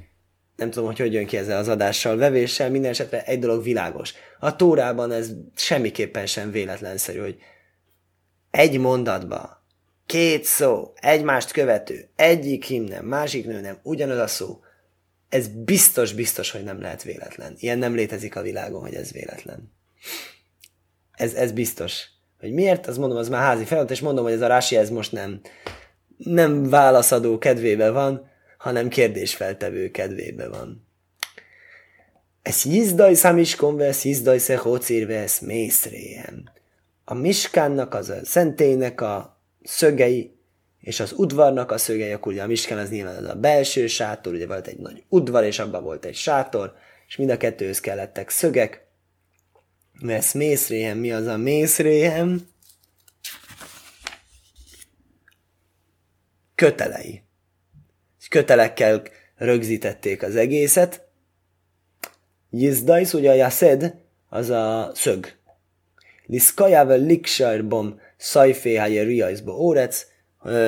nem 0.56 0.70
tudom, 0.70 0.86
hogy 0.86 0.98
hogy 0.98 1.12
jön 1.12 1.26
ki 1.26 1.36
ezzel 1.36 1.58
az 1.58 1.68
adással, 1.68 2.16
vevéssel, 2.16 2.70
minden 2.70 2.90
esetre 2.90 3.24
egy 3.24 3.38
dolog 3.38 3.62
világos. 3.62 4.14
A 4.38 4.56
Tórában 4.56 5.12
ez 5.12 5.30
semmiképpen 5.54 6.26
sem 6.26 6.50
véletlenszerű, 6.50 7.18
hogy 7.18 7.36
egy 8.50 8.78
mondatba, 8.78 9.57
két 10.08 10.44
szó, 10.44 10.92
egymást 10.94 11.50
követő, 11.50 12.08
egyik 12.16 12.64
himnem, 12.64 13.04
másik 13.04 13.46
nő 13.46 13.60
nem, 13.60 13.78
ugyanaz 13.82 14.18
a 14.18 14.26
szó, 14.26 14.60
ez 15.28 15.48
biztos, 15.48 16.12
biztos, 16.12 16.50
hogy 16.50 16.62
nem 16.62 16.80
lehet 16.80 17.02
véletlen. 17.02 17.54
Ilyen 17.58 17.78
nem 17.78 17.94
létezik 17.94 18.36
a 18.36 18.42
világon, 18.42 18.80
hogy 18.80 18.94
ez 18.94 19.12
véletlen. 19.12 19.72
Ez, 21.12 21.34
ez 21.34 21.52
biztos. 21.52 22.04
Hogy 22.40 22.52
miért, 22.52 22.86
az 22.86 22.96
mondom, 22.96 23.18
az 23.18 23.28
már 23.28 23.42
házi 23.42 23.64
feladat, 23.64 23.90
és 23.90 24.00
mondom, 24.00 24.24
hogy 24.24 24.32
ez 24.32 24.40
a 24.40 24.46
rási, 24.46 24.76
ez 24.76 24.90
most 24.90 25.12
nem, 25.12 25.40
nem 26.16 26.68
válaszadó 26.68 27.38
kedvébe 27.38 27.90
van, 27.90 28.30
hanem 28.58 28.88
kérdésfeltevő 28.88 29.90
kedvébe 29.90 30.48
van. 30.48 30.86
Ez 32.42 32.64
jizdaj 32.64 33.14
szamiskon 33.14 33.76
vesz, 33.76 34.04
jizdaj 34.04 34.38
szechócír 34.38 35.06
vesz, 35.06 35.38
mészréjem. 35.38 36.44
A 37.04 37.14
miskánnak, 37.14 37.94
az 37.94 38.08
a 38.08 38.24
szentélynek 38.24 39.00
a 39.00 39.37
szögei, 39.68 40.36
és 40.80 41.00
az 41.00 41.12
udvarnak 41.16 41.70
a 41.70 41.78
szögei, 41.78 42.12
akkor 42.12 42.32
ugye 42.32 42.42
a 42.42 42.46
miskán 42.46 42.78
az 42.78 42.90
nyilván 42.90 43.16
az 43.16 43.30
a 43.30 43.34
belső 43.34 43.86
sátor, 43.86 44.34
ugye 44.34 44.46
volt 44.46 44.66
egy 44.66 44.78
nagy 44.78 45.04
udvar, 45.08 45.44
és 45.44 45.58
abban 45.58 45.82
volt 45.82 46.04
egy 46.04 46.14
sátor, 46.14 46.74
és 47.08 47.16
mind 47.16 47.30
a 47.30 47.36
kettőhöz 47.36 47.80
kellettek 47.80 48.30
szögek. 48.30 48.86
Vesz 50.00 50.32
mészréhem, 50.32 50.98
mi 50.98 51.12
az 51.12 51.26
a 51.26 51.36
mészréhem? 51.36 52.48
Kötelei 56.54 57.22
kötelekkel 58.28 59.02
rögzítették 59.36 60.22
az 60.22 60.36
egészet. 60.36 61.06
Jizdajsz, 62.50 63.14
ugye 63.14 63.30
a 63.30 63.34
jaszed, 63.34 63.94
az 64.28 64.50
a 64.50 64.90
szög. 64.94 65.36
Liszkajával 66.26 66.98
liksajrbom 66.98 68.00
szajféhája 68.18 69.02
riajzba 69.02 69.52
órec, 69.52 70.06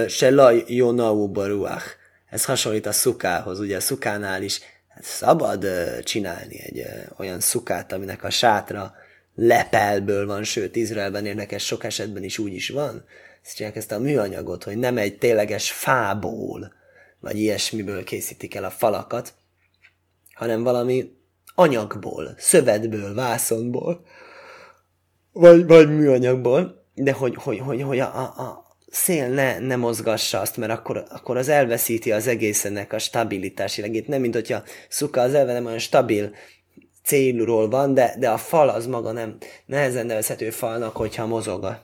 se 0.08 0.30
laj 0.30 0.64
jónaú 0.66 1.28
baruach. 1.28 1.84
Ez 2.30 2.44
hasonlít 2.44 2.86
a 2.86 2.92
szukához, 2.92 3.58
ugye 3.58 3.76
a 3.76 3.80
szukánál 3.80 4.42
is 4.42 4.60
hát 4.88 5.04
szabad 5.04 5.66
csinálni 6.02 6.60
egy 6.60 6.86
olyan 7.18 7.40
szukát, 7.40 7.92
aminek 7.92 8.24
a 8.24 8.30
sátra 8.30 8.94
lepelből 9.34 10.26
van, 10.26 10.44
sőt, 10.44 10.76
Izraelben 10.76 11.26
érdekes 11.26 11.64
sok 11.64 11.84
esetben 11.84 12.22
is 12.22 12.38
úgy 12.38 12.52
is 12.52 12.68
van. 12.68 13.04
Ezt 13.44 13.76
ezt 13.76 13.92
a 13.92 13.98
műanyagot, 13.98 14.64
hogy 14.64 14.76
nem 14.76 14.98
egy 14.98 15.18
tényleges 15.18 15.72
fából, 15.72 16.72
vagy 17.20 17.38
ilyesmiből 17.38 18.04
készítik 18.04 18.54
el 18.54 18.64
a 18.64 18.70
falakat, 18.70 19.32
hanem 20.34 20.62
valami 20.62 21.16
anyagból, 21.54 22.34
szövetből, 22.38 23.14
vászonból, 23.14 24.04
vagy, 25.32 25.66
vagy 25.66 25.88
műanyagból, 25.88 26.79
de 26.94 27.12
hogy, 27.12 27.34
hogy, 27.34 27.58
hogy, 27.58 27.82
hogy 27.82 27.98
a, 27.98 28.16
a, 28.16 28.64
szél 28.90 29.28
ne, 29.28 29.58
ne 29.58 29.76
mozgassa 29.76 30.40
azt, 30.40 30.56
mert 30.56 30.72
akkor, 30.72 31.04
akkor 31.08 31.36
az 31.36 31.48
elveszíti 31.48 32.12
az 32.12 32.26
egészenek 32.26 32.92
a 32.92 32.98
stabilitási 32.98 33.80
legét. 33.80 34.08
Nem, 34.08 34.20
mint 34.20 34.34
hogyha 34.34 34.62
szuka 34.88 35.20
az 35.20 35.34
elve 35.34 35.52
nem 35.52 35.66
olyan 35.66 35.78
stabil 35.78 36.34
célról 37.04 37.68
van, 37.68 37.94
de, 37.94 38.14
de 38.18 38.30
a 38.30 38.36
fal 38.36 38.68
az 38.68 38.86
maga 38.86 39.12
nem 39.12 39.36
nehezen 39.66 40.06
nevezhető 40.06 40.50
falnak, 40.50 40.96
hogyha 40.96 41.26
mozog. 41.26 41.78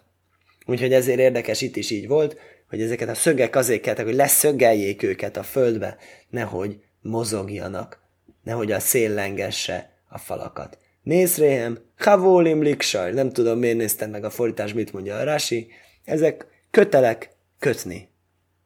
Úgyhogy 0.66 0.92
ezért 0.92 1.18
érdekes, 1.18 1.60
itt 1.60 1.76
is 1.76 1.90
így 1.90 2.08
volt, 2.08 2.36
hogy 2.68 2.82
ezeket 2.82 3.08
a 3.08 3.14
szögek 3.14 3.56
azért 3.56 3.82
keltek, 3.82 4.04
hogy 4.04 4.14
leszögeljék 4.14 5.02
őket 5.02 5.36
a 5.36 5.42
földbe, 5.42 5.96
nehogy 6.30 6.80
mozogjanak, 7.00 8.00
nehogy 8.42 8.72
a 8.72 8.80
szél 8.80 9.10
lengesse 9.10 9.90
a 10.08 10.18
falakat. 10.18 10.78
Nézd 11.06 11.38
réhem, 11.38 11.78
havólim 11.96 12.62
liksaj, 12.62 13.12
nem 13.12 13.30
tudom 13.30 13.58
miért 13.58 13.76
néztem 13.76 14.10
meg 14.10 14.24
a 14.24 14.30
fordítás, 14.30 14.72
mit 14.72 14.92
mondja 14.92 15.16
a 15.16 15.24
Rasi, 15.24 15.68
ezek 16.04 16.46
kötelek 16.70 17.30
kötni. 17.58 18.08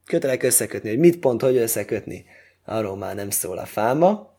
Kötelek 0.04 0.42
összekötni, 0.42 0.88
hogy 0.88 0.98
mit 0.98 1.18
pont, 1.18 1.42
hogy 1.42 1.56
összekötni, 1.56 2.24
arról 2.64 2.96
már 2.96 3.14
nem 3.14 3.30
szól 3.30 3.58
a 3.58 3.66
fáma. 3.66 4.36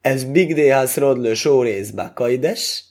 Ez 0.00 0.24
Big 0.24 0.54
Déhász 0.54 0.96
Rodlő 0.96 1.34
sórészbe 1.34 2.12
kaides, 2.14 2.84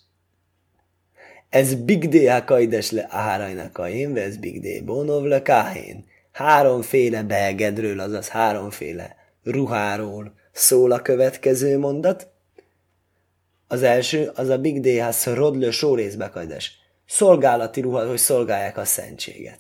ez 1.50 1.76
big 1.76 2.10
day 2.10 2.44
kaides 2.46 2.92
le 2.92 3.08
árajnak 3.10 3.78
a 3.78 3.90
én, 3.90 4.18
ez 4.18 4.38
big 4.38 4.62
day 4.62 4.82
bonov 4.82 5.24
le 5.24 5.42
káhén. 5.42 6.06
Háromféle 6.32 7.24
belgedről, 7.24 8.00
azaz 8.00 8.28
háromféle 8.28 9.16
ruháról 9.44 10.34
szól 10.52 10.92
a 10.92 11.02
következő 11.02 11.78
mondat. 11.78 12.34
Az 13.68 13.84
első, 13.84 14.32
az 14.36 14.50
a 14.50 14.58
big 14.58 15.02
has 15.02 15.26
rodlő 15.26 15.72
sórészbe 15.72 16.30
kaides. 16.30 16.80
Szolgálati 17.08 17.82
ruha, 17.82 18.08
hogy 18.08 18.18
szolgálják 18.18 18.78
a 18.78 18.86
szentséget. 18.86 19.60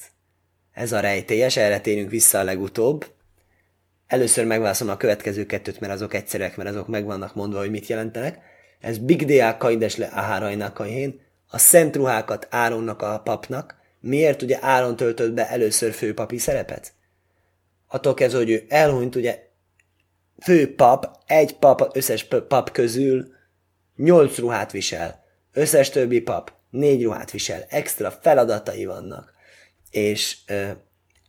Ez 0.74 0.92
a 0.92 1.00
rejtélyes, 1.00 1.58
erre 1.58 1.80
térünk 1.80 2.10
vissza 2.10 2.40
a 2.40 2.44
legutóbb. 2.44 3.06
Először 4.08 4.46
megválaszolom 4.46 4.94
a 4.94 4.98
következő 4.98 5.46
kettőt, 5.46 5.80
mert 5.80 5.94
azok 5.94 6.14
egyszerűek, 6.14 6.58
mert 6.58 6.70
azok 6.70 6.88
meg 6.88 7.06
vannak 7.06 7.36
mondva, 7.36 7.60
hogy 7.60 7.70
mit 7.70 7.88
jelentenek. 7.88 8.40
Ez 8.80 8.98
big 8.98 9.26
day 9.26 9.58
kaides 9.58 9.96
le 9.96 10.10
árajnak 10.12 10.80
a 10.80 10.88
én, 10.88 11.20
a 11.48 11.58
szent 11.58 11.96
ruhákat 11.96 12.48
Áronnak 12.50 13.02
a 13.02 13.22
papnak, 13.24 13.76
miért 14.00 14.42
ugye 14.42 14.58
Áron 14.62 14.96
töltött 14.96 15.34
be 15.34 15.50
először 15.50 15.92
főpapi 15.92 16.38
szerepet? 16.38 16.94
Attól 17.88 18.14
kezdve, 18.14 18.38
hogy 18.38 18.50
ő 18.50 18.66
elhunyt, 18.70 19.16
ugye 19.16 19.40
főpap, 20.42 21.20
egy 21.26 21.56
pap 21.56 21.96
összes 21.98 22.24
pap 22.24 22.72
közül 22.72 23.35
nyolc 23.96 24.38
ruhát 24.38 24.72
visel. 24.72 25.24
Összes 25.54 25.90
többi 25.90 26.22
pap 26.22 26.52
négy 26.70 27.04
ruhát 27.04 27.32
visel. 27.32 27.66
Extra 27.70 28.12
feladatai 28.12 28.86
vannak. 28.86 29.34
És 29.92 30.38
ö, 30.48 30.70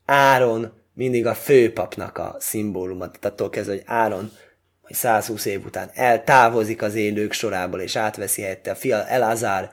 Áron 0.05 0.73
mindig 0.95 1.27
a 1.27 1.35
főpapnak 1.35 2.19
a 2.19 2.37
szimbóluma. 2.39 3.07
Tehát 3.07 3.25
attól 3.25 3.51
kezdve, 3.51 3.73
hogy 3.73 3.83
Áron 3.87 4.31
hogy 4.87 4.97
120 4.97 5.45
év 5.45 5.65
után 5.65 5.91
eltávozik 5.95 6.83
az 6.83 6.95
élők 6.95 7.33
sorából, 7.33 7.81
és 7.81 7.97
átveszi 7.97 8.43
helyette 8.43 8.71
a 8.71 8.75
fia 8.75 9.07
Elazár 9.07 9.71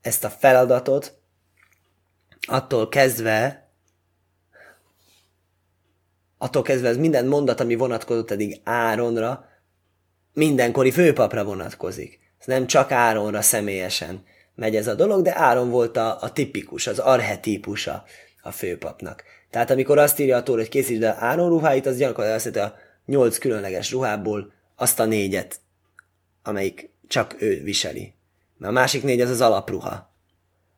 ezt 0.00 0.24
a 0.24 0.30
feladatot, 0.30 1.18
attól 2.48 2.88
kezdve, 2.88 3.70
attól 6.38 6.62
kezdve 6.62 6.88
ez 6.88 6.96
minden 6.96 7.26
mondat, 7.26 7.60
ami 7.60 7.74
vonatkozott 7.74 8.30
eddig 8.30 8.60
Áronra, 8.64 9.48
mindenkori 10.36 10.90
főpapra 10.90 11.44
vonatkozik. 11.44 12.18
Ez 12.38 12.46
nem 12.46 12.66
csak 12.66 12.90
Áronra 12.90 13.42
személyesen 13.42 14.24
megy 14.54 14.76
ez 14.76 14.86
a 14.86 14.94
dolog, 14.94 15.22
de 15.22 15.38
Áron 15.38 15.70
volt 15.70 15.96
a, 15.96 16.18
a 16.20 16.32
tipikus, 16.32 16.86
az 16.86 16.98
arhetípusa 16.98 18.04
a 18.42 18.50
főpapnak. 18.50 19.24
Tehát 19.50 19.70
amikor 19.70 19.98
azt 19.98 20.18
írja 20.18 20.36
a 20.36 20.42
tóra, 20.42 20.60
hogy 20.60 20.68
készítsd 20.68 21.02
el 21.02 21.16
Áron 21.20 21.48
ruháit, 21.48 21.86
az 21.86 21.96
gyakorlatilag 21.96 22.36
azt 22.36 22.44
jelenti 22.54 22.74
a 22.74 22.78
nyolc 23.06 23.38
különleges 23.38 23.90
ruhából 23.90 24.52
azt 24.76 25.00
a 25.00 25.04
négyet, 25.04 25.60
amelyik 26.42 26.90
csak 27.08 27.36
ő 27.38 27.62
viseli. 27.62 28.14
Mert 28.58 28.72
a 28.72 28.74
másik 28.74 29.02
négy 29.02 29.20
az 29.20 29.30
az 29.30 29.40
alapruha, 29.40 30.12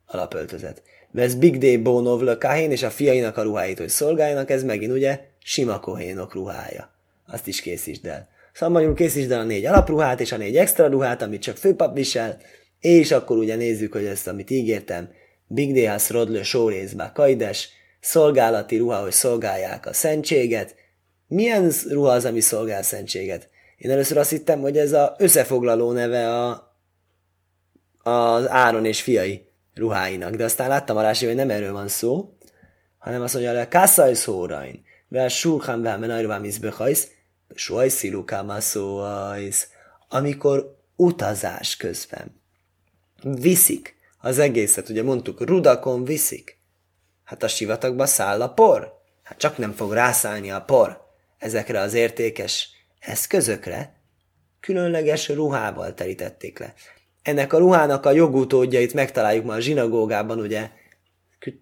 alapöltözet. 0.06 0.82
Vesz 1.10 1.34
Big 1.34 1.58
Day 1.58 1.76
Bonov 1.76 2.20
lökáhén, 2.20 2.70
és 2.70 2.82
a 2.82 2.90
fiainak 2.90 3.36
a 3.36 3.42
ruháit, 3.42 3.78
hogy 3.78 3.88
szolgáljanak, 3.88 4.50
ez 4.50 4.62
megint 4.62 4.92
ugye 4.92 5.20
sima 5.38 5.80
kohénok 5.80 6.34
ruhája. 6.34 6.90
Azt 7.26 7.46
is 7.46 7.60
készítsd 7.60 8.06
el. 8.06 8.28
Szóval 8.58 8.74
magyarul 8.74 8.94
készítsd 8.94 9.30
el 9.30 9.40
a 9.40 9.44
négy 9.44 9.66
alapruhát, 9.66 10.20
és 10.20 10.32
a 10.32 10.36
négy 10.36 10.56
extra 10.56 10.86
ruhát, 10.86 11.22
amit 11.22 11.42
csak 11.42 11.56
főpap 11.56 11.94
visel, 11.94 12.38
és 12.80 13.12
akkor 13.12 13.36
ugye 13.36 13.56
nézzük, 13.56 13.92
hogy 13.92 14.04
ezt, 14.04 14.28
amit 14.28 14.50
ígértem, 14.50 15.10
Big 15.46 15.74
Day 15.74 15.84
Has 15.84 16.10
Rodlő 16.10 16.42
sórészbe 16.42 17.10
kaides, 17.14 17.68
szolgálati 18.00 18.76
ruha, 18.76 19.00
hogy 19.00 19.12
szolgálják 19.12 19.86
a 19.86 19.92
szentséget, 19.92 20.74
Milyen 21.26 21.72
ruha 21.88 22.12
az, 22.12 22.24
ami 22.24 22.40
szolgál 22.40 22.82
szentséget? 22.82 23.48
Én 23.76 23.90
először 23.90 24.16
azt 24.16 24.30
hittem, 24.30 24.60
hogy 24.60 24.78
ez 24.78 24.92
a 24.92 25.14
összefoglaló 25.18 25.92
neve 25.92 26.34
a, 26.34 26.74
az 28.02 28.48
Áron 28.48 28.84
és 28.84 29.02
fiai 29.02 29.48
ruháinak, 29.74 30.34
de 30.34 30.44
aztán 30.44 30.68
láttam 30.68 30.96
a 30.96 31.02
rási, 31.02 31.26
hogy 31.26 31.34
nem 31.34 31.50
erről 31.50 31.72
van 31.72 31.88
szó, 31.88 32.36
hanem 32.98 33.22
azt 33.22 33.34
mondja, 33.34 33.56
hogy 33.56 33.68
kászaj 33.68 34.14
szórain, 34.14 34.82
vel 35.08 35.28
sulchan 35.28 35.82
vel 35.82 35.98
menajrvám 35.98 36.44
izbehajsz, 36.44 37.16
Suajszi 37.54 38.14
szóajsz, 38.58 39.68
amikor 40.08 40.76
utazás 40.96 41.76
közben 41.76 42.40
viszik 43.22 43.96
az 44.18 44.38
egészet, 44.38 44.88
ugye 44.88 45.02
mondtuk, 45.02 45.40
rudakon 45.40 46.04
viszik. 46.04 46.58
Hát 47.24 47.42
a 47.42 47.48
sivatagba 47.48 48.06
száll 48.06 48.42
a 48.42 48.52
por. 48.52 49.00
Hát 49.22 49.38
csak 49.38 49.58
nem 49.58 49.72
fog 49.72 49.92
rászállni 49.92 50.50
a 50.50 50.62
por 50.62 51.06
ezekre 51.38 51.80
az 51.80 51.94
értékes 51.94 52.68
eszközökre. 53.00 54.00
Különleges 54.60 55.28
ruhával 55.28 55.94
terítették 55.94 56.58
le. 56.58 56.74
Ennek 57.22 57.52
a 57.52 57.58
ruhának 57.58 58.06
a 58.06 58.10
jogutódjait 58.10 58.94
megtaláljuk 58.94 59.44
ma 59.44 59.52
a 59.52 59.60
zsinagógában, 59.60 60.40
ugye 60.40 60.70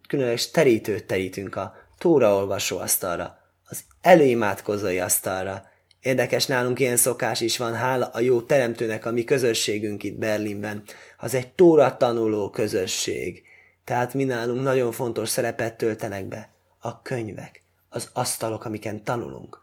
különleges 0.09 0.51
terítőt 0.51 1.07
terítünk 1.07 1.57
a 1.57 1.75
tóraolvasó 1.99 2.79
asztalra, 2.79 3.39
az 3.65 3.85
előimádkozói 4.01 4.99
asztalra, 4.99 5.65
Érdekes, 6.07 6.47
nálunk 6.47 6.81
ilyen 6.81 6.97
szokás 6.97 7.41
is 7.41 7.57
van, 7.57 7.75
hála 7.75 8.07
a 8.07 8.21
jó 8.21 8.41
teremtőnek, 8.43 9.07
a 9.07 9.11
mi 9.11 9.25
közösségünk 9.25 10.03
itt 10.03 10.19
Berlinben. 10.19 10.83
Az 11.19 11.35
egy 11.35 11.53
tóra 11.53 11.97
tanuló 11.97 12.51
közösség. 12.51 13.43
Tehát 13.85 14.15
mi 14.15 14.25
nálunk 14.25 14.63
nagyon 14.63 14.93
fontos 14.93 15.29
szerepet 15.29 15.77
töltenek 15.77 16.25
be. 16.25 16.51
A 16.79 17.03
könyvek, 17.03 17.63
az 17.89 18.11
asztalok, 18.13 18.65
amiken 18.65 19.05
tanulunk. 19.05 19.61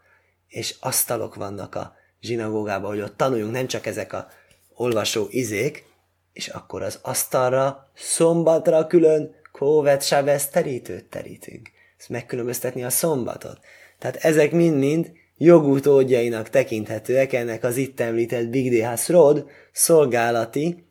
És 0.48 0.74
asztalok 0.80 1.34
vannak 1.34 1.74
a 1.74 1.94
zsinagógában, 2.20 2.90
hogy 2.90 3.00
ott 3.00 3.16
tanuljunk, 3.16 3.52
nem 3.52 3.66
csak 3.66 3.86
ezek 3.86 4.12
a 4.12 4.28
olvasó 4.74 5.26
izék, 5.30 5.84
és 6.32 6.48
akkor 6.48 6.82
az 6.82 6.98
asztalra, 7.02 7.90
szombatra 7.94 8.86
külön 8.86 9.34
kóvet, 9.52 10.02
sábesz 10.02 10.48
terítőt 10.48 11.04
terítünk. 11.04 11.70
Ezt 11.98 12.08
megkülönböztetni 12.08 12.84
a 12.84 12.90
szombatot. 12.90 13.58
Tehát 13.98 14.16
ezek 14.16 14.52
mind-mind 14.52 15.22
jogutódjainak 15.44 16.50
tekinthetőek 16.50 17.32
ennek 17.32 17.64
az 17.64 17.76
itt 17.76 18.00
említett 18.00 18.48
Big 18.48 18.72
D 18.72 19.08
Rod 19.08 19.46
szolgálati 19.72 20.86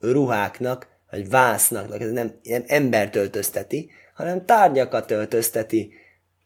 ruháknak, 0.00 0.86
vagy 1.10 1.28
vásznak, 1.28 2.00
ez 2.00 2.10
nem, 2.10 2.38
nem 2.42 2.64
embert 2.66 3.16
öltözteti, 3.16 3.90
hanem 4.14 4.44
tárgyakat 4.44 5.10
öltözteti. 5.10 5.92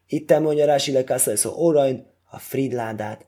Itt 0.06 0.38
mondja 0.38 0.66
Rási 0.66 0.92
Lekasszal 0.92 1.36
szó 1.36 1.52
órain, 1.56 2.06
a 2.30 2.38
fridládát, 2.38 3.26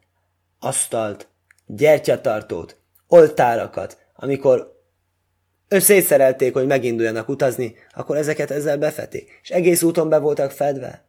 asztalt, 0.59 1.29
gyertyatartót, 1.67 2.77
oltárakat, 3.07 3.99
amikor 4.15 4.83
összészerelték, 5.69 6.53
hogy 6.53 6.67
meginduljanak 6.67 7.29
utazni, 7.29 7.75
akkor 7.95 8.17
ezeket 8.17 8.51
ezzel 8.51 8.79
befetik. 8.79 9.39
És 9.43 9.51
egész 9.51 9.83
úton 9.83 10.09
be 10.09 10.19
voltak 10.19 10.51
fedve. 10.51 11.08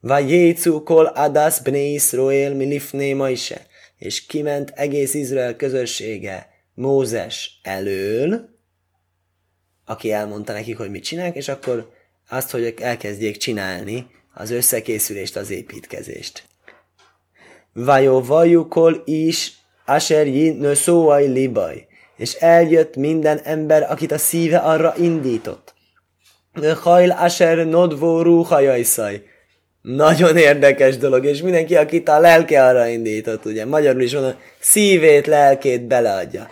Vajécu 0.00 0.82
kol 0.82 1.06
adas 1.06 1.60
bne 1.60 1.78
Israel 1.78 2.54
milifné 2.54 3.12
Maise, 3.12 3.66
és 3.96 4.26
kiment 4.26 4.70
egész 4.74 5.14
Izrael 5.14 5.56
közössége 5.56 6.48
Mózes 6.74 7.60
elől, 7.62 8.48
aki 9.84 10.12
elmondta 10.12 10.52
nekik, 10.52 10.76
hogy 10.76 10.90
mit 10.90 11.04
csinálják, 11.04 11.36
és 11.36 11.48
akkor 11.48 11.90
azt, 12.28 12.50
hogy 12.50 12.74
elkezdjék 12.80 13.36
csinálni 13.36 14.06
az 14.34 14.50
összekészülést, 14.50 15.36
az 15.36 15.50
építkezést. 15.50 16.42
Vajó 17.72 18.22
vajukol 18.22 19.02
is 19.04 19.52
aserji 19.86 20.50
nöszóai 20.50 21.26
libaj, 21.26 21.86
és 22.16 22.34
eljött 22.34 22.96
minden 22.96 23.38
ember, 23.38 23.90
akit 23.90 24.12
a 24.12 24.18
szíve 24.18 24.58
arra 24.58 24.94
indított. 24.98 25.74
Hajl 26.82 27.10
aser 27.10 27.66
nodvó 27.66 28.22
rúhajajszaj, 28.22 29.22
nagyon 29.96 30.36
érdekes 30.36 30.96
dolog, 30.96 31.24
és 31.24 31.42
mindenki, 31.42 31.76
akit 31.76 32.08
a 32.08 32.20
lelke 32.20 32.64
arra 32.66 32.86
indított, 32.86 33.44
ugye, 33.44 33.66
magyarul 33.66 34.02
is 34.02 34.12
mondom, 34.12 34.34
szívét, 34.58 35.26
lelkét 35.26 35.86
beleadja. 35.86 36.48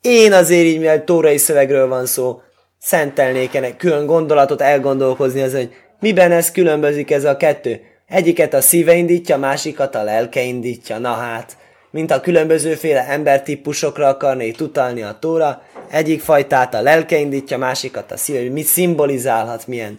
Én 0.00 0.32
azért 0.32 0.64
így, 0.64 0.78
mivel 0.78 1.04
tórai 1.04 1.36
szövegről 1.36 1.88
van 1.88 2.06
szó, 2.06 2.40
szentelnék 2.78 3.54
ennek 3.54 3.76
külön 3.76 4.06
gondolatot 4.06 4.60
elgondolkozni 4.60 5.40
az, 5.42 5.54
hogy 5.54 5.70
miben 6.00 6.32
ez 6.32 6.50
különbözik 6.50 7.10
ez 7.10 7.24
a 7.24 7.36
kettő. 7.36 7.80
Egyiket 8.06 8.54
a 8.54 8.60
szíve 8.60 8.94
indítja, 8.94 9.36
másikat 9.36 9.94
a 9.94 10.02
lelke 10.02 10.42
indítja. 10.42 10.98
Na 10.98 11.12
hát, 11.12 11.56
mint 11.90 12.10
a 12.10 12.20
különbözőféle 12.20 13.08
embertípusokra 13.08 14.08
akarnék 14.08 14.60
utalni 14.60 15.02
a 15.02 15.16
tóra, 15.20 15.62
egyik 15.90 16.20
fajtát 16.20 16.74
a 16.74 16.82
lelke 16.82 17.18
indítja, 17.18 17.58
másikat 17.58 18.12
a 18.12 18.16
szíve, 18.16 18.50
mit 18.50 18.64
szimbolizálhat, 18.64 19.66
milyen, 19.66 19.98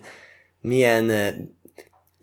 milyen 0.61 1.11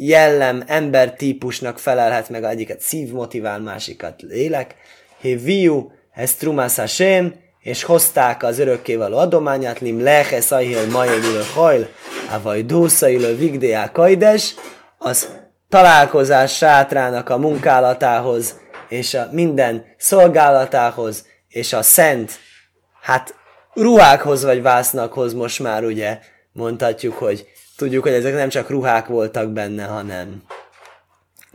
jellem, 0.03 0.63
ember 0.67 1.15
típusnak 1.15 1.79
felelhet 1.79 2.29
meg, 2.29 2.45
egyiket 2.45 2.81
szív 2.81 3.13
motivál, 3.13 3.61
másikat 3.61 4.23
lélek. 4.23 4.75
Hé 5.21 5.35
viu, 5.35 5.91
ez 6.13 6.37
Hashem, 6.77 7.35
és 7.61 7.83
hozták 7.83 8.43
az 8.43 8.59
örökkévaló 8.59 9.19
adományát, 9.19 9.81
lim 9.81 10.03
lehe 10.03 10.41
szajhél 10.41 10.87
majegülő 10.87 11.43
hajl, 11.55 11.89
avaj 12.31 12.63
dószailő 12.63 13.37
vigdeá 13.37 13.93
kajdes, 13.93 14.55
az 14.99 15.29
találkozás 15.69 16.57
sátrának 16.57 17.29
a 17.29 17.39
munkálatához, 17.39 18.61
és 18.89 19.15
a 19.15 19.29
minden 19.33 19.85
szolgálatához, 19.97 21.27
és 21.49 21.73
a 21.73 21.83
szent, 21.83 22.33
hát 23.03 23.35
ruhákhoz 23.75 24.45
vagy 24.45 24.63
vásznakhoz 24.63 25.35
most 25.35 25.61
már 25.61 25.85
ugye 25.85 26.19
mondhatjuk, 26.53 27.15
hogy 27.15 27.47
Tudjuk, 27.81 28.03
hogy 28.03 28.13
ezek 28.13 28.35
nem 28.35 28.49
csak 28.49 28.71
ruhák 28.71 29.07
voltak 29.07 29.51
benne, 29.51 29.85
hanem 29.85 30.43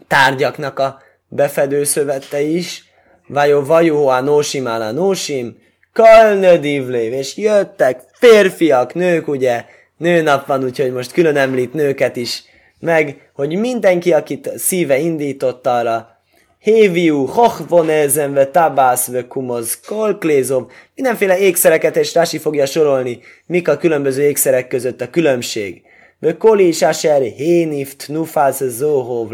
tárgyaknak 0.07 0.79
a 0.79 1.01
befedő 1.27 1.83
szövette 1.83 2.41
is. 2.41 2.83
Vajó 3.27 4.07
a 4.07 4.21
nósim 4.21 4.65
a 4.65 4.91
nósim, 4.91 5.57
kalnödivlév, 5.93 7.13
és 7.13 7.37
jöttek 7.37 8.01
férfiak, 8.13 8.93
nők, 8.93 9.27
ugye, 9.27 9.65
nőnap 9.97 10.45
van, 10.45 10.63
úgyhogy 10.63 10.91
most 10.91 11.11
külön 11.11 11.37
említ 11.37 11.73
nőket 11.73 12.15
is, 12.15 12.43
meg, 12.79 13.29
hogy 13.33 13.59
mindenki, 13.59 14.13
akit 14.13 14.51
szíve 14.55 14.97
indított 14.97 15.67
arra, 15.67 16.19
Héviú, 16.59 17.25
hochvonezenve, 17.25 18.47
tabászve, 18.47 19.27
kumoz, 19.27 19.79
kolklézov, 19.79 20.65
mindenféle 20.95 21.37
ékszereket, 21.37 21.95
és 21.95 22.13
Rási 22.13 22.37
fogja 22.37 22.65
sorolni, 22.65 23.19
mik 23.45 23.67
a 23.67 23.77
különböző 23.77 24.21
ékszerek 24.21 24.67
között 24.67 25.01
a 25.01 25.09
különbség. 25.09 25.83
Vökol 26.19 26.59
is 26.59 26.81
asher 26.81 27.21
hénift 27.21 28.07
nufáz 28.07 28.63
zóhov. 28.67 29.33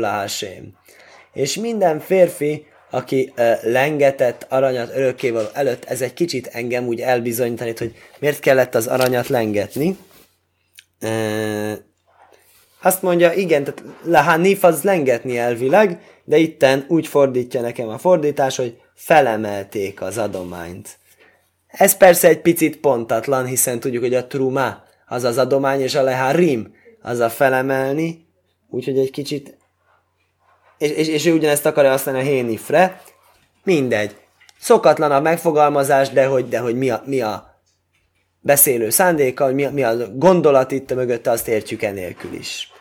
És 1.34 1.56
minden 1.56 2.00
férfi, 2.00 2.66
aki 2.92 3.34
uh, 3.38 3.64
lengetett 3.64 4.46
aranyat 4.50 4.96
örökkévaló 4.96 5.48
előtt, 5.54 5.86
ez 5.86 6.02
egy 6.02 6.14
kicsit 6.14 6.48
engem 6.48 6.88
úgy 6.88 7.00
elbizonyítanít, 7.00 7.80
hogy 7.80 7.96
miért 8.20 8.40
kellett 8.40 8.76
az 8.76 8.88
aranyat 8.88 9.28
lengetni. 9.28 9.98
Uh, 11.02 11.74
azt 12.82 13.02
mondja, 13.02 13.34
igen, 13.34 13.64
tehát 13.64 13.84
lehanif 14.04 14.64
az 14.64 14.82
lengetni 14.84 15.38
elvileg, 15.38 16.00
de 16.24 16.38
itten 16.38 16.86
úgy 16.88 17.08
fordítja 17.08 17.62
nekem 17.62 17.90
a 17.90 17.98
fordítás, 17.98 18.56
hogy 18.56 18.78
felemelték 18.96 20.02
az 20.02 20.18
adományt. 20.18 20.98
Ez 21.68 21.98
persze 21.98 22.28
egy 22.28 22.42
picit 22.42 22.78
pontatlan, 22.78 23.46
hiszen 23.46 23.80
tudjuk, 23.80 24.04
hogy 24.04 24.14
a 24.14 24.28
truma 24.28 24.84
az 25.12 25.24
az 25.24 25.38
adomány, 25.38 25.82
és 25.82 25.96
a 25.96 26.02
leharim 26.02 26.74
az 27.02 27.20
a 27.20 27.30
felemelni, 27.30 28.28
úgyhogy 28.70 28.98
egy 28.98 29.12
kicsit, 29.12 29.58
és, 30.78 30.90
és, 30.90 31.08
és 31.08 31.26
ő 31.26 31.34
ugyanezt 31.34 31.66
akarja 31.66 31.90
használni 31.90 32.20
a 32.20 32.24
hénifre, 32.24 33.02
mindegy. 33.64 34.16
Szokatlan 34.60 35.12
a 35.12 35.20
megfogalmazás, 35.20 36.10
de 36.10 36.26
hogy, 36.26 36.50
de 36.50 36.60
hogy 36.60 36.76
mi, 36.76 36.90
a, 36.90 37.04
mi 37.06 37.22
a 37.22 37.62
beszélő 38.40 38.90
szándéka, 38.90 39.48
mi, 39.48 39.66
mi 39.66 39.84
a 39.84 40.16
gondolat 40.16 40.72
itt 40.72 40.94
mögötte, 40.94 41.32
azt 41.32 41.48
értjük 41.48 41.82
enélkül 41.82 42.34
is. 42.34 42.72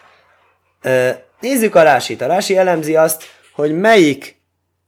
Nézzük 1.41 1.75
a 1.75 1.83
rásit. 1.83 2.21
A 2.21 2.27
rási 2.27 2.57
elemzi 2.57 2.97
azt, 2.97 3.23
hogy 3.55 3.73
melyik 3.73 4.37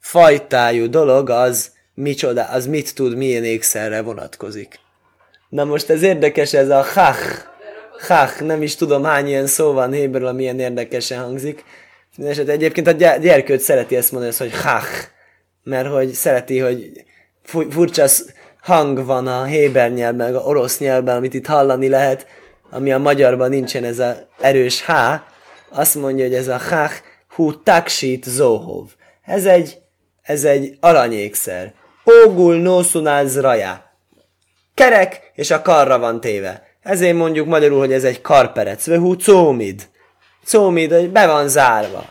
fajtájú 0.00 0.90
dolog 0.90 1.30
az 1.30 1.72
micsoda, 1.94 2.44
az 2.44 2.66
mit 2.66 2.94
tud, 2.94 3.16
milyen 3.16 3.44
ékszerre 3.44 4.02
vonatkozik. 4.02 4.80
Na 5.52 5.64
most 5.64 5.90
ez 5.90 6.02
érdekes, 6.02 6.52
ez 6.52 6.68
a 6.68 6.82
hach, 6.82 7.44
hach, 8.08 8.42
nem 8.42 8.62
is 8.62 8.76
tudom 8.76 9.04
hány 9.04 9.26
ilyen 9.26 9.46
szó 9.46 9.72
van 9.72 9.92
héberül, 9.92 10.26
amilyen 10.26 10.58
érdekesen 10.58 11.22
hangzik. 11.22 11.64
És 12.16 12.38
egyébként 12.38 12.86
a 12.86 12.92
gyerkőt 13.16 13.60
szereti 13.60 13.96
ezt 13.96 14.12
mondani, 14.12 14.34
hogy 14.38 14.52
hach, 14.52 15.08
mert 15.62 15.88
hogy 15.88 16.12
szereti, 16.12 16.58
hogy 16.58 17.04
furcsa 17.44 18.06
hang 18.60 19.04
van 19.04 19.26
a 19.26 19.44
héber 19.44 19.92
nyelvben, 19.92 20.34
a 20.34 20.38
orosz 20.38 20.78
nyelvben, 20.78 21.16
amit 21.16 21.34
itt 21.34 21.46
hallani 21.46 21.88
lehet, 21.88 22.26
ami 22.70 22.92
a 22.92 22.98
magyarban 22.98 23.48
nincsen 23.48 23.84
ez 23.84 23.98
a 23.98 24.28
erős 24.40 24.84
H, 24.84 24.92
azt 25.70 25.94
mondja, 25.94 26.24
hogy 26.24 26.34
ez 26.34 26.48
a 26.48 26.58
hach 26.58 27.02
hu 27.34 27.62
taksit 27.62 28.24
zohov. 28.24 28.86
Ez 29.22 29.44
egy, 29.46 29.78
ez 30.22 30.44
egy 30.44 30.76
aranyékszer. 30.80 31.74
Ógul 32.24 32.56
nószunál 32.56 33.26
raja. 33.26 33.91
Kerek, 34.74 35.32
és 35.34 35.50
a 35.50 35.62
karra 35.62 35.98
van 35.98 36.20
téve. 36.20 36.62
Ezért 36.82 37.16
mondjuk 37.16 37.46
magyarul, 37.46 37.78
hogy 37.78 37.92
ez 37.92 38.04
egy 38.04 38.20
karperec. 38.20 38.86
Vehu 38.86 39.16
cómid. 39.16 39.88
Cómid, 40.44 40.92
hogy 40.92 41.10
be 41.10 41.26
van 41.26 41.48
zárva. 41.48 42.04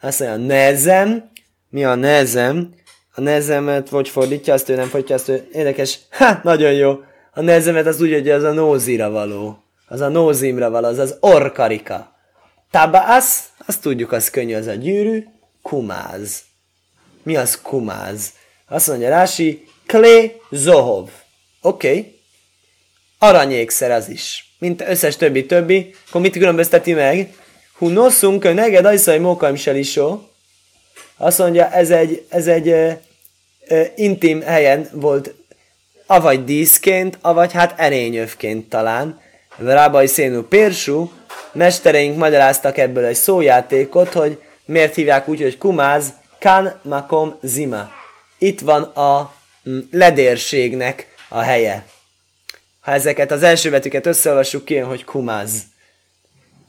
Azt 0.00 0.20
mondja, 0.20 0.46
nezem. 0.46 1.30
Mi 1.68 1.84
a 1.84 1.94
nezem? 1.94 2.74
A 3.14 3.20
nezemet 3.20 3.88
vagy 3.88 4.08
fordítja, 4.08 4.54
azt 4.54 4.68
ő 4.68 4.74
nem 4.74 4.88
fordítja, 4.88 5.14
azt 5.14 5.28
ő... 5.28 5.48
Érdekes. 5.52 5.98
Ha, 6.10 6.40
nagyon 6.42 6.72
jó. 6.72 7.00
A 7.34 7.40
nezemet 7.40 7.86
az 7.86 8.00
úgy, 8.00 8.12
hogy 8.12 8.30
az 8.30 8.42
a 8.42 8.52
nózira 8.52 9.10
való. 9.10 9.64
Az 9.86 10.00
a 10.00 10.08
nózimra 10.08 10.70
való, 10.70 10.86
az 10.86 10.98
az 10.98 11.16
orkarika. 11.20 12.16
Tabasz, 12.70 13.48
azt 13.66 13.82
tudjuk, 13.82 14.12
az 14.12 14.30
könnyű, 14.30 14.54
az 14.54 14.66
a 14.66 14.74
gyűrű. 14.74 15.24
Kumáz. 15.62 16.42
Mi 17.22 17.36
az 17.36 17.60
kumáz? 17.60 18.30
Azt 18.68 18.88
mondja 18.88 19.08
Rási, 19.08 19.64
klé 19.86 20.40
zohov. 20.50 21.08
Oké. 21.62 21.88
Okay. 21.88 22.18
Aranyékszer 23.18 23.90
az 23.90 24.08
is. 24.08 24.54
Mint 24.58 24.80
összes 24.80 25.16
többi-többi. 25.16 25.94
Akkor 26.08 26.20
mit 26.20 26.32
különbözteti 26.32 26.92
meg? 26.92 27.34
Hu 27.72 27.88
noszunk, 27.88 28.54
neged 28.54 28.84
ajszaj 28.84 29.18
mókaim 29.18 29.54
selisó. 29.54 30.28
Azt 31.16 31.38
mondja, 31.38 31.70
ez 31.70 31.90
egy, 31.90 32.24
ez 32.28 32.46
egy 32.46 32.68
ö, 32.68 32.90
ö, 33.68 33.82
intim 33.96 34.40
helyen 34.40 34.88
volt, 34.92 35.34
avagy 36.06 36.44
díszként, 36.44 37.18
avagy 37.20 37.52
hát 37.52 37.80
erényövként 37.80 38.68
talán. 38.68 39.20
Rábai 39.56 40.06
szénú 40.06 40.42
pérsú, 40.42 41.12
mestereink 41.52 42.16
magyaráztak 42.16 42.78
ebből 42.78 43.04
egy 43.04 43.14
szójátékot, 43.14 44.12
hogy 44.12 44.42
miért 44.64 44.94
hívják 44.94 45.28
úgy, 45.28 45.40
hogy 45.40 45.58
kumáz, 45.58 46.12
kan 46.38 46.80
makom 46.82 47.38
zima. 47.42 47.90
Itt 48.38 48.60
van 48.60 48.82
a 48.82 49.34
mm, 49.68 49.78
ledérségnek 49.90 51.09
a 51.30 51.40
helye. 51.40 51.84
Ha 52.80 52.92
ezeket 52.92 53.30
az 53.30 53.42
első 53.42 53.70
betűket 53.70 54.06
összeolvassuk, 54.06 54.64
kijön, 54.64 54.86
hogy 54.86 55.04
kumáz. 55.04 55.62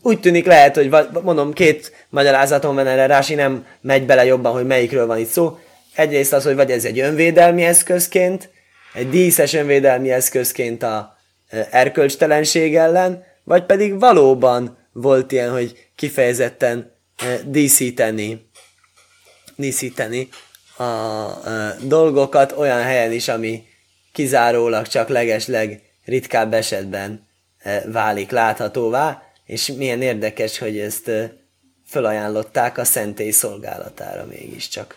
Úgy 0.02 0.19
tűnik 0.19 0.45
lehet, 0.45 0.76
hogy 0.76 0.89
mondom, 1.24 1.54
két 1.54 2.06
magyarázatom 2.10 2.76
van 2.76 2.88
erre, 2.88 3.06
Rási 3.06 3.36
nem 3.36 3.65
megy 3.82 4.06
bele 4.06 4.26
jobban, 4.26 4.54
hogy 4.54 4.65
melyikről 4.65 5.06
van 5.06 5.17
itt 5.17 5.30
szó. 5.30 5.60
Egyrészt 5.95 6.34
az, 6.34 6.43
hogy 6.43 6.56
vagy 6.56 6.71
ez 6.71 6.86
egy 6.86 7.00
önvédelmi 7.00 7.63
eszközként, 7.63 8.50
egy 8.93 9.10
díszes 9.10 9.54
önvédelmi 9.54 10.12
eszközként 10.12 10.84
a 10.84 11.17
erkölcstelenség 11.71 12.76
ellen, 12.76 13.24
vagy 13.43 13.63
pedig 13.63 14.00
valóban 14.00 14.78
volt 14.91 15.32
ilyen, 15.32 15.52
hogy 15.52 15.88
kifejezetten 15.95 16.95
díszíteni, 17.45 18.50
díszíteni 19.56 20.30
a 20.78 20.84
dolgokat 21.82 22.52
olyan 22.52 22.82
helyen 22.82 23.12
is, 23.12 23.28
ami 23.28 23.63
kizárólag 24.13 24.88
csak 24.88 25.10
legesleg 25.10 25.82
ritkább 26.06 26.54
esetben 26.54 27.28
válik 27.86 28.32
láthatóvá, 28.32 29.21
és 29.45 29.67
milyen 29.78 30.02
érdekes, 30.02 30.58
hogy 30.58 30.80
ezt 30.80 31.12
felajánlották 31.86 32.78
a 32.78 32.84
szentély 32.84 33.32
szolgálatára 33.32 34.26
mégiscsak. 34.30 34.95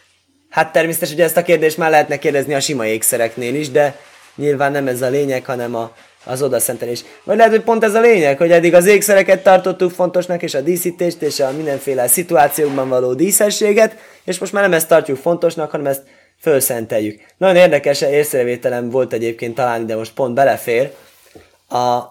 Hát 0.51 0.73
természetesen, 0.73 1.15
hogy 1.15 1.25
ezt 1.25 1.37
a 1.37 1.43
kérdést 1.43 1.77
már 1.77 1.91
lehetne 1.91 2.19
kérdezni 2.19 2.55
a 2.55 2.61
sima 2.61 2.87
ékszereknél 2.87 3.55
is, 3.55 3.71
de 3.71 3.99
nyilván 4.37 4.73
nem 4.73 4.89
ez 4.89 5.03
a 5.03 5.09
lényeg, 5.09 5.45
hanem 5.45 5.75
a, 5.75 5.97
az 6.25 6.43
odaszentelés. 6.43 7.05
Vagy 7.25 7.37
lehet, 7.37 7.53
hogy 7.53 7.63
pont 7.63 7.85
ez 7.85 7.95
a 7.95 8.01
lényeg, 8.01 8.39
hogy 8.39 8.51
eddig 8.51 8.75
az 8.75 8.87
ékszereket 8.87 9.43
tartottuk 9.43 9.91
fontosnak, 9.91 10.43
és 10.43 10.55
a 10.55 10.61
díszítést, 10.61 11.23
és 11.23 11.41
a 11.41 11.53
mindenféle 11.53 12.07
szituációkban 12.07 12.89
való 12.89 13.15
díszességet, 13.15 13.97
és 14.25 14.39
most 14.39 14.53
már 14.53 14.63
nem 14.63 14.73
ezt 14.73 14.89
tartjuk 14.89 15.19
fontosnak, 15.19 15.71
hanem 15.71 15.87
ezt 15.87 16.03
fölszenteljük. 16.41 17.21
Nagyon 17.37 17.57
érdekes 17.57 18.01
észrevételem 18.01 18.91
volt 18.91 19.13
egyébként 19.13 19.55
talán, 19.55 19.87
de 19.87 19.97
most 19.97 20.15
pont 20.15 20.35
belefér. 20.35 20.93
A 21.69 22.03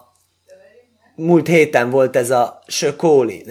múlt 1.16 1.46
héten 1.46 1.90
volt 1.90 2.16
ez 2.16 2.30
a 2.30 2.62
sökóli, 2.66 3.44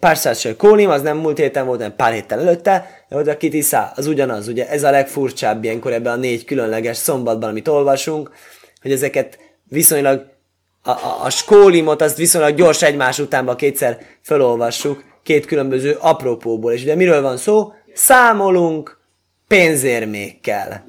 pár 0.00 0.16
sökólim, 0.16 0.90
az 0.90 1.02
nem 1.02 1.16
múlt 1.16 1.38
héten 1.38 1.66
volt, 1.66 1.78
hanem 1.78 1.96
pár 1.96 2.12
héttel 2.12 2.40
előtte, 2.40 3.04
de 3.08 3.16
oda 3.16 3.36
kitiszá, 3.36 3.92
az 3.96 4.06
ugyanaz, 4.06 4.48
ugye 4.48 4.68
ez 4.68 4.84
a 4.84 4.90
legfurcsább 4.90 5.64
ilyenkor 5.64 5.92
ebben 5.92 6.12
a 6.12 6.16
négy 6.16 6.44
különleges 6.44 6.96
szombatban, 6.96 7.48
amit 7.48 7.68
olvasunk, 7.68 8.30
hogy 8.82 8.92
ezeket 8.92 9.38
viszonylag 9.68 10.26
a, 10.82 10.90
a, 10.90 11.20
a 11.22 11.30
skólimot 11.30 12.02
azt 12.02 12.16
viszonylag 12.16 12.54
gyors 12.54 12.82
egymás 12.82 13.18
utánba 13.18 13.54
kétszer 13.54 13.98
felolvassuk, 14.22 15.04
két 15.22 15.46
különböző 15.46 15.96
apropóból. 16.00 16.72
És 16.72 16.82
ugye 16.82 16.94
miről 16.94 17.22
van 17.22 17.36
szó? 17.36 17.72
Számolunk 17.92 18.98
pénzérmékkel. 19.48 20.84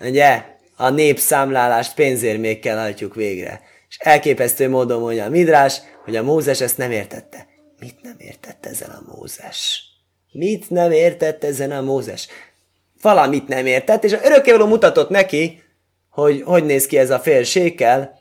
Ugye? 0.00 0.44
A 0.76 0.88
népszámlálást 0.88 1.94
pénzérmékkel 1.94 2.78
hajtjuk 2.78 3.14
végre. 3.14 3.60
És 3.88 3.96
elképesztő 3.98 4.68
módon 4.68 5.00
mondja 5.00 5.24
a 5.24 5.28
Midrás, 5.28 5.80
hogy 6.04 6.16
a 6.16 6.22
Mózes 6.22 6.60
ezt 6.60 6.76
nem 6.76 6.90
értette. 6.90 7.46
Mit 7.80 8.02
nem 8.02 8.16
értett 8.18 8.66
ezen 8.66 8.90
a 8.90 9.02
Mózes? 9.06 9.82
Mit 10.32 10.70
nem 10.70 10.92
értett 10.92 11.44
ezen 11.44 11.70
a 11.70 11.80
Mózes? 11.80 12.28
Valamit 13.00 13.48
nem 13.48 13.66
értett, 13.66 14.04
és 14.04 14.12
a 14.12 14.24
örökkévaló 14.24 14.66
mutatott 14.66 15.08
neki, 15.08 15.62
hogy 16.10 16.42
hogy 16.42 16.64
néz 16.64 16.86
ki 16.86 16.98
ez 16.98 17.10
a 17.10 17.20
félsékel, 17.20 18.18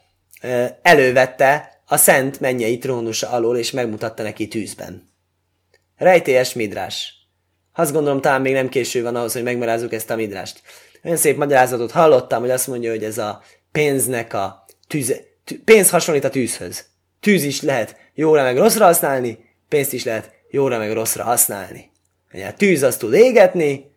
elővette 0.81 1.81
a 1.85 1.97
szent 1.97 2.39
mennyei 2.39 2.77
trónusa 2.77 3.29
alól, 3.29 3.57
és 3.57 3.71
megmutatta 3.71 4.23
neki 4.23 4.47
tűzben. 4.47 5.09
Rejtélyes 5.95 6.53
midrás. 6.53 7.13
Azt 7.79 7.93
gondolom, 7.93 8.21
talán 8.21 8.41
még 8.41 8.53
nem 8.53 8.69
késő 8.69 9.03
van 9.03 9.15
ahhoz, 9.15 9.33
hogy 9.33 9.43
megmarázzuk 9.43 9.93
ezt 9.93 10.09
a 10.09 10.15
midrást. 10.15 10.61
Olyan 11.03 11.17
szép 11.17 11.37
magyarázatot 11.37 11.91
hallottam, 11.91 12.39
hogy 12.39 12.49
azt 12.49 12.67
mondja, 12.67 12.89
hogy 12.89 13.03
ez 13.03 13.17
a 13.17 13.41
pénznek 13.71 14.33
a 14.33 14.65
tűze, 14.87 15.15
tű, 15.43 15.61
pénz 15.63 15.89
hasonlít 15.89 16.23
a 16.23 16.29
tűzhöz. 16.29 16.85
Tűz 17.19 17.43
is 17.43 17.61
lehet 17.61 17.95
jóra 18.13 18.43
meg 18.43 18.57
rosszra 18.57 18.85
használni, 18.85 19.39
pénzt 19.69 19.93
is 19.93 20.03
lehet 20.03 20.31
jóra 20.49 20.77
meg 20.77 20.93
rosszra 20.93 21.23
használni. 21.23 21.91
A 22.31 22.53
tűz 22.57 22.83
azt 22.83 22.99
tud 22.99 23.13
égetni, 23.13 23.91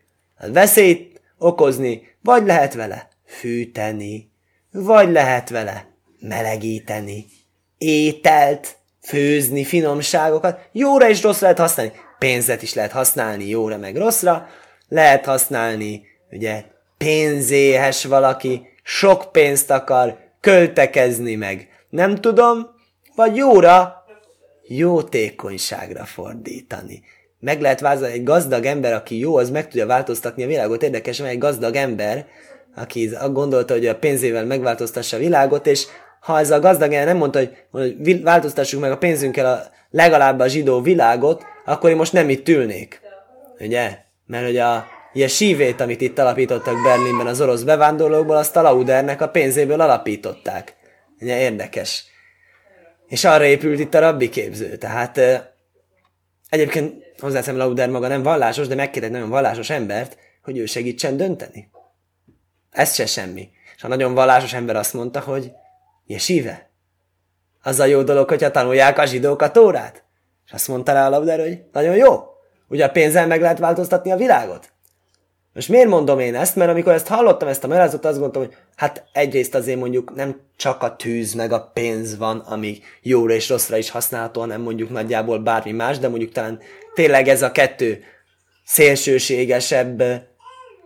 veszélyt 0.53 1.21
okozni, 1.39 2.17
vagy 2.23 2.47
lehet 2.47 2.75
vele 2.75 3.09
fűteni, 3.27 4.31
vagy 4.71 5.11
lehet 5.11 5.49
vele 5.49 5.89
melegíteni, 6.19 7.27
ételt, 7.79 8.77
főzni, 9.03 9.65
finomságokat, 9.65 10.69
jóra 10.73 11.09
és 11.09 11.23
rosszra 11.23 11.43
lehet 11.43 11.59
használni. 11.59 11.93
Pénzet 12.21 12.63
is 12.63 12.75
lehet 12.75 12.91
használni 12.91 13.49
jóra 13.49 13.77
meg 13.77 13.97
rosszra, 13.97 14.49
lehet 14.89 15.25
használni, 15.25 16.03
ugye, 16.31 16.65
pénzéhes 16.99 18.05
valaki, 18.05 18.69
sok 18.83 19.33
pénzt 19.33 19.71
akar 19.71 20.19
költekezni 20.41 21.35
meg, 21.35 21.69
nem 21.91 22.15
tudom, 22.15 22.67
vagy 23.15 23.37
jóra, 23.37 24.05
jótékonyságra 24.69 26.05
fordítani. 26.05 27.03
Meg 27.39 27.61
lehet 27.61 27.81
vázolni 27.81 28.13
egy 28.13 28.25
gazdag 28.25 28.65
ember, 28.65 28.93
aki 28.93 29.19
jó, 29.19 29.37
az 29.37 29.51
meg 29.51 29.65
tudja 29.65 29.87
változtatni 29.87 30.43
a 30.43 30.47
világot. 30.47 30.83
Érdekes, 30.83 31.19
mert 31.19 31.33
egy 31.33 31.39
gazdag 31.39 31.75
ember, 31.75 32.27
aki 32.77 33.11
gondolta, 33.33 33.75
hogy 33.75 33.87
a 33.87 33.99
pénzével 33.99 34.45
megváltoztassa 34.45 35.17
a 35.17 35.21
világot, 35.21 35.67
és 35.67 35.87
ha 36.21 36.39
ez 36.39 36.51
a 36.51 36.61
gazdag 36.61 36.91
nem 36.91 37.17
mondta, 37.17 37.39
hogy, 37.39 37.57
hogy 37.71 38.23
változtassuk 38.23 38.81
meg 38.81 38.91
a 38.91 38.99
pénzünkkel 38.99 39.47
a, 39.47 39.79
legalább 39.91 40.39
a 40.39 40.49
zsidó 40.49 40.81
világot, 40.81 41.45
akkor 41.65 41.91
én 41.91 41.97
most 41.97 42.13
nem 42.13 42.29
itt 42.29 42.49
ülnék. 42.49 43.01
Ugye? 43.59 43.99
Mert 44.27 44.45
hogy 44.45 44.57
a 44.57 44.87
ilyen 45.13 45.75
amit 45.79 46.01
itt 46.01 46.19
alapítottak 46.19 46.83
Berlinben 46.83 47.27
az 47.27 47.41
orosz 47.41 47.63
bevándorlókból, 47.63 48.37
azt 48.37 48.57
a 48.57 48.63
Laudernek 48.63 49.21
a 49.21 49.29
pénzéből 49.29 49.81
alapították. 49.81 50.77
Ugye 51.21 51.41
érdekes. 51.41 52.05
És 53.07 53.25
arra 53.25 53.45
épült 53.45 53.79
itt 53.79 53.95
a 53.95 54.01
rabbi 54.01 54.29
képző. 54.29 54.77
Tehát 54.77 55.21
egyébként 56.49 57.05
hozzáteszem 57.19 57.57
Lauder 57.57 57.89
maga 57.89 58.09
nem 58.09 58.23
vallásos, 58.23 58.67
de 58.67 58.75
megkérdez 58.75 59.11
egy 59.11 59.15
nagyon 59.15 59.31
vallásos 59.31 59.71
embert, 59.71 60.17
hogy 60.43 60.59
ő 60.59 60.67
segítsen 60.67 61.17
dönteni. 61.17 61.71
Ez 62.71 62.95
se 62.95 63.07
semmi. 63.07 63.49
És 63.77 63.85
a 63.85 63.89
nagyon 63.89 64.15
vallásos 64.15 64.53
ember 64.53 64.77
azt 64.77 64.93
mondta, 64.95 65.21
hogy 65.21 65.53
Jesive, 66.07 66.70
az 67.63 67.81
a 67.81 67.85
jó 67.85 68.03
dolog, 68.03 68.29
hogyha 68.29 68.51
tanulják 68.51 68.99
a 68.99 69.05
zsidók 69.05 69.43
a 69.43 69.51
tórát. 69.51 70.05
És 70.47 70.53
azt 70.53 70.69
mondta 70.69 70.93
rá 70.93 71.07
a 71.07 71.11
labdára, 71.11 71.43
hogy 71.43 71.63
nagyon 71.73 71.97
jó. 71.97 72.25
Ugye 72.69 72.85
a 72.85 72.91
pénzzel 72.91 73.27
meg 73.27 73.41
lehet 73.41 73.59
változtatni 73.59 74.13
a 74.13 74.17
világot? 74.17 74.73
Most 75.53 75.69
miért 75.69 75.89
mondom 75.89 76.19
én 76.19 76.35
ezt? 76.35 76.57
Mert 76.57 76.71
amikor 76.71 76.93
ezt 76.93 77.07
hallottam, 77.07 77.49
ezt 77.49 77.65
a 77.65 77.69
merázatot, 77.69 78.05
azt 78.05 78.19
gondoltam, 78.19 78.43
hogy 78.43 78.57
hát 78.77 79.05
egyrészt 79.13 79.55
azért 79.55 79.79
mondjuk 79.79 80.15
nem 80.15 80.41
csak 80.57 80.83
a 80.83 80.97
tűz 80.97 81.33
meg 81.33 81.53
a 81.53 81.71
pénz 81.75 82.17
van, 82.17 82.39
ami 82.39 82.79
jóra 83.03 83.33
és 83.33 83.49
rosszra 83.49 83.77
is 83.77 83.91
használható, 83.91 84.41
hanem 84.41 84.61
mondjuk 84.61 84.91
nagyjából 84.91 85.39
bármi 85.39 85.73
más, 85.73 85.99
de 85.99 86.09
mondjuk 86.09 86.33
talán 86.33 86.61
tényleg 86.95 87.29
ez 87.29 87.43
a 87.43 87.53
kettő 87.53 88.05
szélsőségesebb 88.65 90.03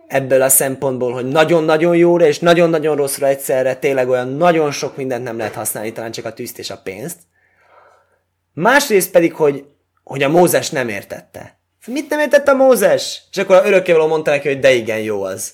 ebből 0.07 0.41
a 0.41 0.49
szempontból, 0.49 1.11
hogy 1.13 1.25
nagyon-nagyon 1.25 1.95
jóra 1.95 2.25
és 2.25 2.39
nagyon-nagyon 2.39 2.95
rosszra 2.95 3.27
egyszerre 3.27 3.75
tényleg 3.75 4.09
olyan 4.09 4.27
nagyon 4.27 4.71
sok 4.71 4.95
mindent 4.97 5.23
nem 5.23 5.37
lehet 5.37 5.53
használni, 5.53 5.91
talán 5.91 6.11
csak 6.11 6.25
a 6.25 6.33
tűzt 6.33 6.59
és 6.59 6.69
a 6.69 6.81
pénzt. 6.83 7.17
Másrészt 8.53 9.11
pedig, 9.11 9.33
hogy 9.33 9.65
hogy 10.05 10.23
a 10.23 10.29
Mózes 10.29 10.69
nem 10.69 10.89
értette. 10.89 11.57
Mit 11.85 12.09
nem 12.09 12.19
értette 12.19 12.51
a 12.51 12.55
Mózes? 12.55 13.23
És 13.31 13.37
akkor 13.37 13.55
a 13.55 13.65
örökkévaló 13.65 14.07
mondta 14.07 14.31
neki, 14.31 14.47
hogy 14.47 14.59
de 14.59 14.71
igen, 14.71 14.99
jó 14.99 15.23
az. 15.23 15.51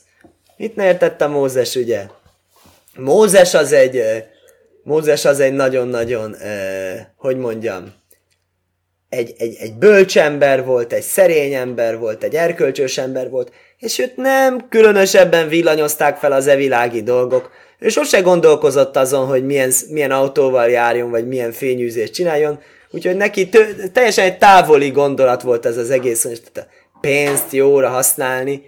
Mit 0.58 0.76
nem 0.76 0.86
értette 0.86 1.26
a 1.26 1.30
Mózes, 1.30 1.76
ugye? 1.76 2.06
Mózes 2.96 3.54
az 3.54 3.72
egy, 3.72 4.04
Mózes 4.84 5.26
az 5.26 5.40
egy 5.40 5.54
nagyon-nagyon, 5.54 6.36
hogy 7.16 7.38
mondjam, 7.38 7.94
egy, 9.12 9.34
egy, 9.38 9.58
egy 9.60 9.74
bölcs 9.74 10.18
ember 10.18 10.66
volt, 10.66 10.94
egy 10.94 11.02
szerény 11.02 11.54
ember 11.54 11.98
volt, 11.98 12.24
egy 12.24 12.36
erkölcsös 12.36 12.98
ember 12.98 13.30
volt, 13.30 13.52
és 13.78 14.00
őt 14.00 14.16
nem 14.16 14.68
különösebben 14.70 15.48
villanyozták 15.48 16.18
fel 16.18 16.32
az 16.32 16.48
evilági 16.48 17.04
dolgok. 17.04 17.52
Ő 17.80 17.90
sose 17.90 18.22
gondolkozott 18.22 18.98
azon, 18.98 19.26
hogy 19.26 19.46
milyen, 19.46 19.72
milyen 19.90 20.12
autóval 20.12 20.70
járjon, 20.70 21.10
vagy 21.10 21.28
milyen 21.28 21.52
fényűzést 21.52 22.14
csináljon, 22.14 22.60
úgyhogy 22.92 23.16
neki 23.16 23.50
tő, 23.50 23.90
teljesen 23.94 24.26
egy 24.26 24.38
távoli 24.38 24.90
gondolat 24.90 25.42
volt 25.42 25.66
ez 25.66 25.78
az 25.78 25.90
egész, 25.90 26.24
hogy 26.24 26.42
pénzt 27.02 27.52
jóra 27.52 27.90
használni. 27.90 28.62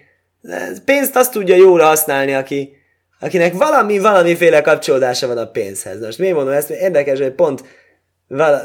Pénzt 0.86 1.16
azt 1.16 1.32
tudja 1.32 1.56
jóra 1.56 1.86
használni, 1.86 2.34
aki, 2.34 2.76
akinek 3.20 3.54
valami, 3.54 4.00
valamiféle 4.00 4.62
kapcsolódása 4.62 5.28
van 5.28 5.38
a 5.38 5.52
pénzhez. 5.52 6.00
Most 6.00 6.18
miért 6.18 6.36
mondom 6.36 6.54
ezt? 6.54 6.70
Érdekes, 6.70 7.20
hogy 7.20 7.32
pont 7.32 7.64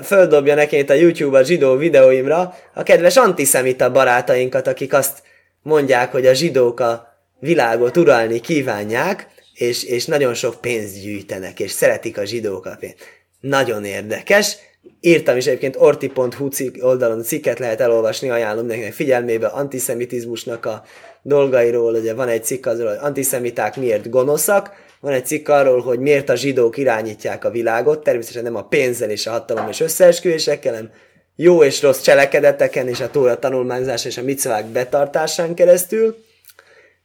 földobja 0.03 0.55
nekét 0.55 0.91
a 0.91 0.95
YouTube 0.95 1.39
a 1.39 1.43
zsidó 1.43 1.77
videóimra 1.77 2.55
a 2.75 2.83
kedves 2.83 3.17
antiszemita 3.17 3.91
barátainkat, 3.91 4.67
akik 4.67 4.93
azt 4.93 5.23
mondják, 5.63 6.13
hogy 6.13 6.27
a 6.27 6.33
zsidók 6.33 6.81
a 6.81 7.09
világot 7.41 7.97
uralni 7.97 8.41
kívánják, 8.41 9.27
és, 9.55 9.85
és 9.85 10.05
nagyon 10.05 10.35
sok 10.35 10.61
pénzt 10.61 11.03
gyűjtenek, 11.03 11.61
és 11.61 11.71
szeretik 11.71 12.19
a 12.19 12.25
zsidók 12.25 12.67
a 12.67 12.77
pénzt. 12.81 12.97
Nagyon 13.41 13.85
érdekes. 13.85 14.57
Írtam 15.01 15.37
is 15.37 15.47
egyébként 15.47 15.77
orti.hu 15.79 16.49
oldalon 16.81 17.23
cikket 17.23 17.59
lehet 17.59 17.81
elolvasni, 17.81 18.31
ajánlom 18.31 18.67
nekik 18.67 18.93
figyelmébe 18.93 19.47
antiszemitizmusnak 19.47 20.67
a 20.67 20.83
dolgairól, 21.23 21.95
ugye 21.95 22.15
van 22.15 22.29
egy 22.29 22.45
cikk 22.45 22.67
azról, 22.67 22.89
hogy 22.89 22.99
antiszemiták 23.01 23.77
miért 23.77 24.11
gonoszak, 24.11 24.73
van 25.01 25.13
egy 25.13 25.27
cikk 25.27 25.49
arról, 25.49 25.81
hogy 25.81 25.99
miért 25.99 26.29
a 26.29 26.35
zsidók 26.35 26.77
irányítják 26.77 27.45
a 27.45 27.51
világot, 27.51 28.03
természetesen 28.03 28.43
nem 28.43 28.57
a 28.57 28.67
pénzzel 28.67 29.11
és 29.11 29.27
a 29.27 29.31
hatalom 29.31 29.69
és 29.69 29.81
összeesküvésekkel, 29.81 30.75
hanem 30.75 30.91
jó 31.37 31.63
és 31.63 31.83
rossz 31.83 32.01
cselekedeteken 32.01 32.89
és 32.89 33.01
a 33.01 33.11
tóra 33.11 33.39
tanulmányzás 33.39 34.05
és 34.05 34.17
a 34.17 34.23
micvák 34.23 34.67
betartásán 34.67 35.55
keresztül, 35.55 36.17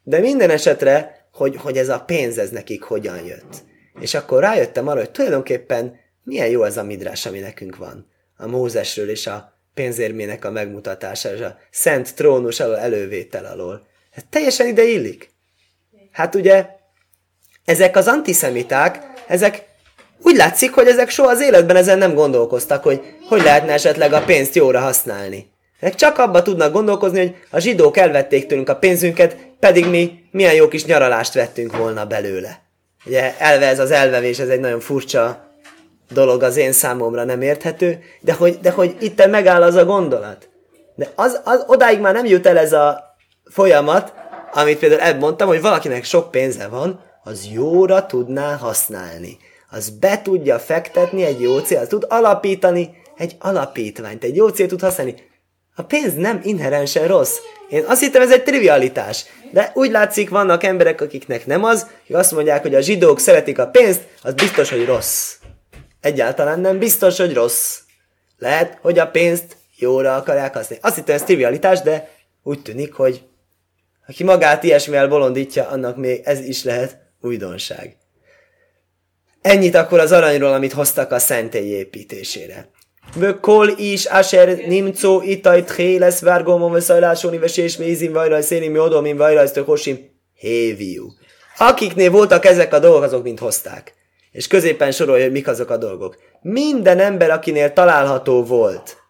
de 0.04 0.20
minden 0.20 0.50
esetre, 0.50 1.28
hogy, 1.32 1.56
hogy 1.56 1.78
ez 1.78 1.90
a 1.90 2.00
pénz 2.00 2.38
ez 2.38 2.50
nekik 2.50 2.84
hogyan 2.84 3.26
jött. 3.26 3.64
És 4.00 4.14
akkor 4.14 4.40
rájöttem 4.40 4.88
arra, 4.88 5.00
hogy 5.00 5.12
tulajdonképpen 5.12 6.00
milyen 6.24 6.48
jó 6.48 6.64
ez 6.64 6.78
a 6.78 6.84
midrás, 6.84 7.26
ami 7.26 7.40
nekünk 7.40 7.76
van. 7.78 8.12
A 8.38 8.48
Mózesről 8.48 9.10
és 9.10 9.28
a 9.28 9.60
pénzérmének 9.74 10.46
a 10.46 10.52
megmutatása, 10.52 11.34
és 11.34 11.42
a 11.42 11.58
szent 11.72 12.16
trónus 12.16 12.60
alól 12.60 12.78
elővétel 12.78 13.46
alól. 13.46 13.88
Ez 14.12 14.24
teljesen 14.30 14.68
ide 14.68 14.84
illik. 14.84 15.30
Hát 16.12 16.36
ugye, 16.36 16.66
ezek 17.66 17.96
az 17.96 18.08
antiszemiták, 18.08 19.00
ezek 19.28 19.66
úgy 20.22 20.36
látszik, 20.36 20.74
hogy 20.74 20.88
ezek 20.88 21.10
soha 21.10 21.30
az 21.30 21.42
életben 21.42 21.76
ezen 21.76 21.98
nem 21.98 22.14
gondolkoztak, 22.14 22.84
hogy 22.84 23.02
hogy 23.30 23.42
lehetne 23.44 23.74
esetleg 23.74 24.14
a 24.14 24.24
pénzt 24.24 24.56
jóra 24.56 24.80
használni. 24.80 25.52
Ezek 25.80 25.96
csak 25.96 26.18
abba 26.18 26.42
tudnak 26.42 26.74
gondolkozni, 26.74 27.20
hogy 27.20 27.36
a 27.50 27.60
zsidók 27.60 27.98
elvették 27.98 28.46
tőlünk 28.48 28.70
a 28.70 28.76
pénzünket, 28.76 29.36
pedig 29.60 29.86
mi 29.86 30.24
milyen 30.32 30.54
jó 30.54 30.68
kis 30.68 30.86
nyaralást 30.86 31.34
vettünk 31.34 31.78
volna 31.78 32.06
belőle. 32.06 32.62
Ugye 33.06 33.38
elve 33.38 33.68
ez 33.68 33.80
az 33.80 33.92
elvevés, 33.92 34.40
ez 34.40 34.50
egy 34.50 34.60
nagyon 34.60 34.80
furcsa 34.80 35.52
dolog 36.14 36.44
az 36.44 36.58
én 36.58 36.72
számomra 36.72 37.24
nem 37.24 37.42
érthető, 37.42 38.00
de 38.20 38.34
hogy, 38.34 38.60
de 38.62 38.72
hogy 38.72 38.96
itt 39.00 39.26
megáll 39.26 39.62
az 39.62 39.76
a 39.76 39.86
gondolat. 39.86 40.50
De 40.96 41.12
az, 41.16 41.40
az, 41.44 41.64
odáig 41.68 42.00
már 42.00 42.14
nem 42.14 42.26
jut 42.26 42.48
el 42.48 42.58
ez 42.58 42.74
a 42.74 43.16
folyamat, 43.46 44.14
amit 44.54 44.80
például 44.80 45.02
ebb 45.02 45.20
mondtam, 45.20 45.48
hogy 45.48 45.62
valakinek 45.62 46.04
sok 46.04 46.32
pénze 46.32 46.68
van, 46.68 47.00
az 47.24 47.48
jóra 47.54 48.06
tudná 48.06 48.56
használni 48.56 49.38
az 49.74 49.90
be 49.90 50.22
tudja 50.22 50.60
fektetni 50.60 51.24
egy 51.24 51.42
jó 51.42 51.60
cél, 51.60 51.88
tud 51.88 52.06
alapítani 52.10 53.02
egy 53.18 53.36
alapítványt, 53.40 54.24
egy 54.24 54.36
jó 54.36 54.48
cél 54.48 54.68
tud 54.68 54.82
használni. 54.82 55.16
A 55.76 55.82
pénz 55.82 56.14
nem 56.16 56.40
inherensen 56.44 57.08
rossz. 57.08 57.38
Én 57.70 57.84
azt 57.86 58.02
hittem, 58.02 58.22
ez 58.22 58.32
egy 58.32 58.44
trivialitás. 58.44 59.26
De 59.52 59.72
úgy 59.74 59.92
látszik, 59.92 60.30
vannak 60.30 60.64
emberek, 60.64 61.02
akiknek 61.02 61.46
nem 61.46 61.64
az, 61.64 61.88
hogy 62.08 62.16
azt 62.16 62.32
mondják, 62.32 62.62
hogy 62.62 62.76
a 62.76 62.82
zsidók 62.82 63.20
szeretik 63.20 63.60
a 63.60 63.68
pénzt, 63.68 64.02
az 64.22 64.34
biztos, 64.34 64.70
hogy 64.70 64.86
rossz. 64.86 65.36
Egyáltalán 66.02 66.60
nem 66.60 66.78
biztos, 66.78 67.18
hogy 67.18 67.34
rossz. 67.34 67.80
Lehet, 68.38 68.78
hogy 68.82 69.00
a 69.00 69.08
pénzt 69.08 69.56
jóra 69.78 70.16
akarják 70.16 70.54
használni. 70.54 70.84
Azt 70.84 70.96
hittem, 70.96 71.16
ez 71.16 71.24
trivialitás, 71.24 71.82
de 71.82 72.10
úgy 72.44 72.62
tűnik, 72.62 72.94
hogy 72.94 73.24
aki 74.08 74.24
magát 74.24 74.64
ilyesmivel 74.64 75.08
bolondítja, 75.08 75.68
annak 75.68 75.98
még 75.98 76.22
ez 76.24 76.40
is 76.40 76.64
lehet 76.64 77.03
újdonság. 77.24 77.98
Ennyit 79.42 79.76
akkor 79.76 80.00
az 80.00 80.12
aranyról, 80.12 80.54
amit 80.54 80.74
hoztak 80.74 81.12
a 81.12 81.20
szentély 81.20 81.76
építésére. 81.76 82.70
Is 83.76 84.06
asher 84.06 84.58
nimco 84.68 85.22
itaj 85.22 85.64
théles 85.64 86.22
várgomon 86.22 86.72
veszajlásoni 86.72 87.38
vesés 87.38 87.78
mézin 87.78 88.14
vajraj 88.14 88.42
szénim 88.42 88.76
jodomin 88.76 89.18
vajraj 89.18 89.48
hosim 89.66 89.98
héviu. 90.34 91.08
Akiknél 91.58 92.12
voltak 92.12 92.46
ezek 92.46 92.74
a 92.74 92.80
dolgok, 92.80 93.04
azok 93.04 93.24
mind 93.24 93.40
hozták. 93.40 93.94
És 94.32 94.48
középen 94.48 94.92
sorolja, 94.92 95.24
hogy 95.24 95.32
mik 95.32 95.48
azok 95.48 95.70
a 95.70 95.78
dolgok. 95.78 96.18
Minden 96.42 97.00
ember, 97.00 97.30
akinél 97.30 97.74
található 97.74 98.44
volt 98.44 99.04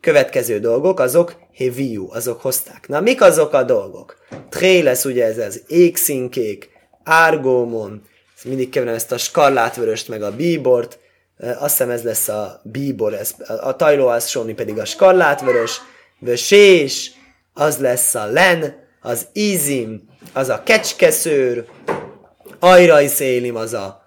következő 0.00 0.58
dolgok, 0.58 1.00
azok 1.00 1.36
héviu, 1.50 2.08
azok 2.12 2.40
hozták. 2.40 2.88
Na, 2.88 3.00
mik 3.00 3.22
azok 3.22 3.52
a 3.52 3.62
dolgok? 3.62 4.16
Tréles, 4.48 5.04
ugye 5.04 5.24
ez 5.24 5.38
az 5.38 5.62
égszínkék, 5.66 6.70
árgómon, 7.08 8.02
mindig 8.44 8.70
keverem 8.70 8.94
ezt 8.94 9.12
a 9.12 9.18
skarlátvöröst, 9.18 10.08
meg 10.08 10.22
a 10.22 10.36
bíbort, 10.36 10.98
azt 11.38 11.60
hiszem 11.60 11.90
ez 11.90 12.02
lesz 12.02 12.28
a 12.28 12.60
bíbor, 12.62 13.14
ez, 13.14 13.34
a 13.60 13.76
tajlóászsóni 13.76 14.54
pedig 14.54 14.78
a 14.78 14.84
skarlátvörös, 14.84 15.80
vösés, 16.18 17.12
az 17.52 17.78
lesz 17.78 18.14
a 18.14 18.26
len, 18.26 18.86
az 19.00 19.26
ízim, 19.32 20.08
az 20.32 20.48
a 20.48 20.62
kecskeszőr, 20.62 21.64
ajrajszélim, 22.58 23.56
az 23.56 23.72
a 23.72 24.06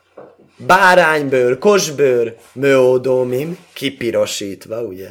báránybőr, 0.58 1.58
kosbőr, 1.58 2.36
möódómim, 2.54 3.58
kipirosítva, 3.74 4.82
ugye? 4.82 5.10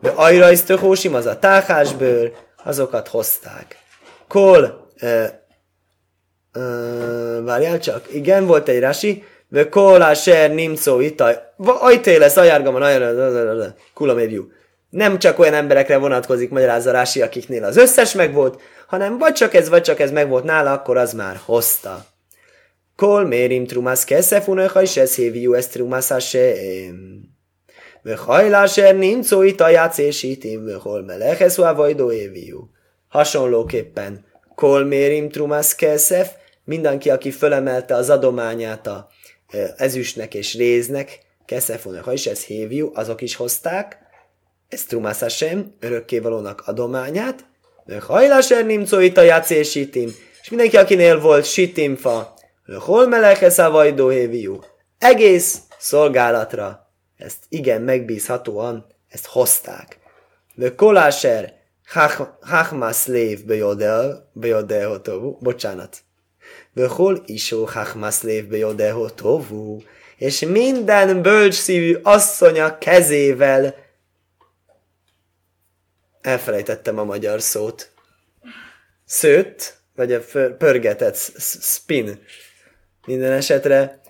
De 0.00 0.08
ajrajsztöhósim, 0.08 1.14
az 1.14 1.26
a 1.26 1.38
táhásbőr, 1.38 2.32
azokat 2.64 3.08
hozták. 3.08 3.76
Kol, 4.28 4.92
Uh, 6.54 7.44
várjál 7.44 7.78
csak. 7.78 8.14
Igen, 8.14 8.46
volt 8.46 8.68
egy 8.68 8.80
rasi. 8.80 9.24
Ve 9.48 9.68
kola 9.68 10.14
ser. 10.14 10.52
Ajté 11.56 12.16
lesz 12.16 12.36
ajárgaman, 12.36 13.74
kula 13.94 14.14
mévjú. 14.14 14.50
Nem 14.90 15.18
csak 15.18 15.38
olyan 15.38 15.54
emberekre 15.54 15.96
vonatkozik, 15.96 16.50
magyarázza 16.50 16.90
Rási, 16.90 17.22
akiknél 17.22 17.64
az 17.64 17.76
összes 17.76 18.12
megvolt, 18.12 18.60
hanem 18.86 19.18
vagy 19.18 19.32
csak 19.32 19.54
ez, 19.54 19.68
vagy 19.68 19.82
csak 19.82 20.00
ez 20.00 20.10
megvolt 20.10 20.44
nála, 20.44 20.72
akkor 20.72 20.96
az 20.96 21.12
már 21.12 21.40
hozta. 21.44 22.04
Kol 22.96 23.24
mérim 23.24 23.66
trumász 23.66 24.04
keszef 24.04 24.48
unöha 24.48 24.82
is 24.82 24.96
ez 24.96 25.14
héviú 25.14 25.52
ezt 25.52 25.72
trumász 25.72 26.08
hasem. 26.08 27.20
Ve 28.02 28.16
hajláser 28.16 28.96
nimco 28.96 29.42
itaj 29.42 29.72
játszésítim, 29.72 30.64
ve 30.64 30.74
hol 30.74 31.02
meleches 31.02 31.56
vajdó 31.56 32.12
éviú. 32.12 32.70
Hasonlóképpen, 33.08 34.24
kol 34.54 34.84
mérim 34.84 35.28
trumász 35.28 35.74
keszef, 35.74 36.30
mindenki, 36.64 37.10
aki 37.10 37.30
fölemelte 37.30 37.94
az 37.94 38.10
adományát 38.10 38.86
a 38.86 39.08
ezüstnek 39.76 40.34
és 40.34 40.54
réznek, 40.54 41.18
keszefónak, 41.44 42.04
ha 42.04 42.12
is 42.12 42.26
ez 42.26 42.44
héviú, 42.44 42.90
azok 42.94 43.20
is 43.20 43.36
hozták, 43.36 43.98
ez 44.68 44.84
trumász 44.84 45.32
sem, 45.32 45.74
örökkévalónak 45.80 46.62
adományát, 46.66 47.44
hajláser 48.00 48.66
nimcóit 48.66 49.16
a 49.16 49.22
játszésítim, 49.22 50.14
és 50.42 50.48
mindenki, 50.48 50.76
akinél 50.76 51.20
volt 51.20 51.44
sitimfa, 51.44 52.34
hol 52.78 53.06
melekesz 53.06 53.58
a 53.58 53.70
vajdó 53.70 54.08
héviú, 54.08 54.60
egész 54.98 55.58
szolgálatra, 55.78 56.90
ezt 57.16 57.38
igen 57.48 57.82
megbízhatóan, 57.82 58.86
ezt 59.08 59.26
hozták. 59.26 59.98
De 60.54 60.74
koláser, 60.74 61.52
hachmas 62.40 63.06
lév 63.06 63.44
bejodehotovú, 64.32 65.38
bocsánat, 65.40 66.02
Vöhol 66.74 67.22
isó 67.26 67.64
hachmaszlév 67.64 68.52
jodeho 68.52 69.10
tovu, 69.10 69.82
és 70.16 70.40
minden 70.40 71.22
bölcsszívű 71.22 71.98
asszonya 72.02 72.78
kezével 72.78 73.74
elfelejtettem 76.20 76.98
a 76.98 77.04
magyar 77.04 77.40
szót. 77.40 77.90
Szőtt, 79.04 79.74
vagy 79.94 80.12
a 80.12 80.20
pörgetett, 80.58 81.16
spin. 81.60 82.22
Minden 83.06 83.32
esetre, 83.32 84.00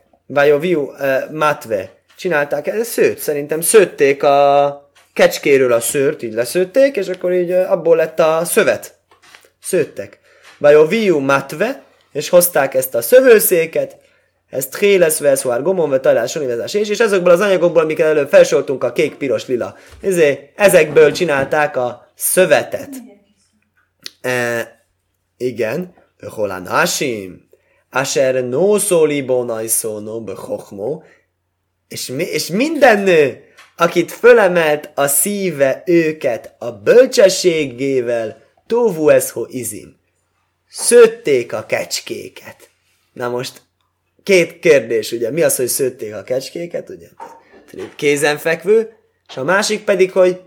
viu, 0.61 0.91
matve. 1.31 1.91
Csinálták, 2.17 2.67
ez 2.67 2.89
szőtt, 2.89 3.19
szerintem 3.19 3.61
szőtték 3.61 4.23
a 4.23 4.93
kecskéről 5.13 5.73
a 5.73 5.81
szőrt 5.81 6.23
így 6.23 6.33
leszőtték, 6.33 6.97
és 6.97 7.09
akkor 7.09 7.33
így 7.33 7.51
abból 7.51 7.97
lett 7.97 8.19
a 8.19 8.45
szövet. 8.45 8.99
Szőttek. 9.63 10.21
Vagy 10.59 10.75
a 10.75 10.87
viu 10.87 11.19
matve, 11.19 11.83
és 12.13 12.29
hozták 12.29 12.75
ezt 12.75 12.95
a 12.95 13.03
szövőszéket, 13.03 13.97
ez 14.53 14.67
tréles 14.67 15.19
veszvár 15.19 15.63
gomon, 15.63 16.01
találás, 16.01 16.37
univerzás 16.37 16.75
és, 16.75 16.89
és 16.89 16.99
ezekből 16.99 17.33
az 17.33 17.41
anyagokból, 17.41 17.83
amiket 17.83 18.07
előbb 18.07 18.29
felsoroltunk, 18.29 18.85
a 18.85 18.93
kék, 18.93 19.15
piros, 19.15 19.47
lila. 19.47 19.77
Ezért 20.01 20.51
ezekből 20.57 21.13
csinálták 21.13 21.77
a 21.77 22.13
szövetet. 22.15 22.91
E, 24.21 24.67
igen, 25.37 25.95
holán 26.29 26.67
asim, 26.67 27.49
asher 27.91 28.45
no 28.45 28.79
szólibonai 28.79 29.67
szóno 29.67 30.21
bechochmo, 30.21 31.03
és, 31.89 32.07
mi, 32.07 32.23
és 32.23 32.47
minden 32.47 33.03
nő, 33.03 33.45
akit 33.77 34.13
fölemelt 34.13 34.91
a 34.95 35.07
szíve 35.07 35.83
őket 35.87 36.55
a 36.59 36.71
bölcsességével, 36.73 38.37
tóvu 38.67 39.11
ho 39.33 39.45
izim. 39.49 40.01
Szőtték 40.73 41.53
a 41.53 41.67
kecskéket. 41.67 42.71
Na 43.13 43.29
most 43.29 43.63
két 44.23 44.59
kérdés, 44.59 45.13
ugye, 45.13 45.31
mi 45.31 45.43
az, 45.43 45.57
hogy 45.57 45.67
szőtték 45.67 46.15
a 46.15 46.23
kecskéket, 46.23 46.89
ugye, 46.89 47.09
kézenfekvő, 47.97 48.97
és 49.29 49.37
a 49.37 49.45
másik 49.45 49.85
pedig, 49.85 50.13
hogy 50.13 50.41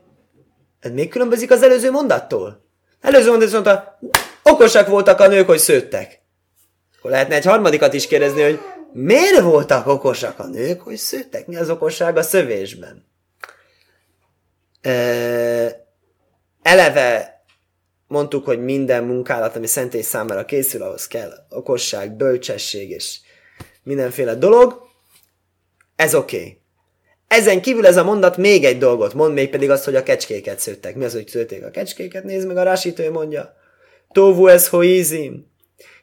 ez 0.80 0.92
még 0.92 1.10
különbözik 1.10 1.52
az 1.52 1.64
előző 1.64 1.92
mondattól. 1.92 2.66
Előző 3.02 3.30
mondat 3.30 3.52
mondta, 3.52 4.00
okosak 4.44 4.88
voltak 4.88 5.20
a 5.20 5.28
nők, 5.28 5.48
hogy 5.48 5.58
szőttek. 5.58 6.22
Akkor 6.98 7.12
lehetne 7.12 7.36
egy 7.36 7.46
harmadikat 7.46 7.94
is 7.94 8.08
kérdezni, 8.08 8.42
hogy 8.42 8.60
miért 8.94 9.42
voltak 9.42 9.88
okosak 9.88 10.40
a 10.40 10.48
nők, 10.48 10.82
hogy 10.82 10.98
szőttek? 10.98 11.48
Mi 11.48 11.56
az 11.56 11.70
okosság 11.70 12.18
a 12.18 12.24
szövésben? 12.24 13.06
eleve 16.62 17.35
mondtuk, 18.08 18.46
hogy 18.46 18.64
minden 18.64 19.04
munkálat, 19.04 19.56
ami 19.56 19.68
szentély 19.68 20.02
számára 20.02 20.46
készül, 20.46 20.82
ahhoz 20.82 21.08
kell 21.08 21.32
okosság, 21.50 22.16
bölcsesség 22.16 22.90
és 22.90 23.20
mindenféle 23.84 24.36
dolog. 24.36 24.82
Ez 25.96 26.16
oké. 26.16 26.38
Okay. 26.38 26.60
Ezen 27.28 27.62
kívül 27.62 27.86
ez 27.86 27.98
a 27.98 28.04
mondat 28.04 28.38
még 28.38 28.64
egy 28.64 28.78
dolgot 28.78 29.14
mond, 29.14 29.34
még 29.34 29.50
pedig 29.50 29.70
azt, 29.70 29.84
hogy 29.84 29.96
a 29.96 30.04
kecskéket 30.04 30.60
szőttek. 30.60 30.96
Mi 30.96 31.04
az, 31.04 31.14
hogy 31.14 31.28
szőtték 31.28 31.66
a 31.66 31.72
kecskéket? 31.72 32.24
Nézd 32.24 32.48
meg, 32.48 32.58
a 32.58 32.64
rásítő 32.64 33.12
mondja. 33.12 33.54
Tóvu 34.12 34.48
ez 34.48 34.68
hoizim. 34.68 35.52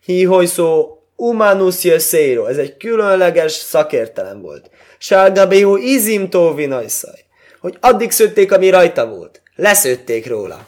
Hi 0.05 0.29
szó 0.45 0.99
umanus 1.17 1.85
jösszéro. 1.85 2.47
Ez 2.47 2.57
egy 2.57 2.77
különleges 2.77 3.53
szakértelem 3.53 4.41
volt. 4.41 4.71
Sárgabehu 4.99 5.77
izim 5.77 6.31
tóvi 6.31 6.67
najszaj 6.67 7.25
hogy 7.63 7.77
addig 7.81 8.11
szőtték, 8.11 8.53
ami 8.53 8.71
rajta 8.71 9.07
volt. 9.07 9.43
Leszőtték 9.57 10.27
róla. 10.27 10.67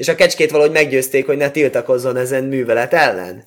És 0.00 0.08
a 0.08 0.14
kecskét 0.14 0.50
valahogy 0.50 0.72
meggyőzték, 0.72 1.26
hogy 1.26 1.36
ne 1.36 1.50
tiltakozzon 1.50 2.16
ezen 2.16 2.44
művelet 2.44 2.92
ellen. 2.92 3.44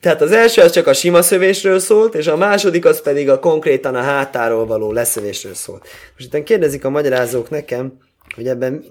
Tehát 0.00 0.20
az 0.20 0.32
első 0.32 0.62
az 0.62 0.72
csak 0.72 0.86
a 0.86 0.92
sima 0.92 1.22
szövésről 1.22 1.78
szólt, 1.78 2.14
és 2.14 2.26
a 2.26 2.36
második 2.36 2.84
az 2.84 3.02
pedig 3.02 3.30
a 3.30 3.38
konkrétan 3.38 3.94
a 3.94 4.02
hátáról 4.02 4.66
való 4.66 4.92
leszövésről 4.92 5.54
szólt. 5.54 5.88
Most 6.16 6.34
itt 6.34 6.42
kérdezik 6.42 6.84
a 6.84 6.90
magyarázók 6.90 7.50
nekem, 7.50 7.98
hogy 8.34 8.48
ebben 8.48 8.84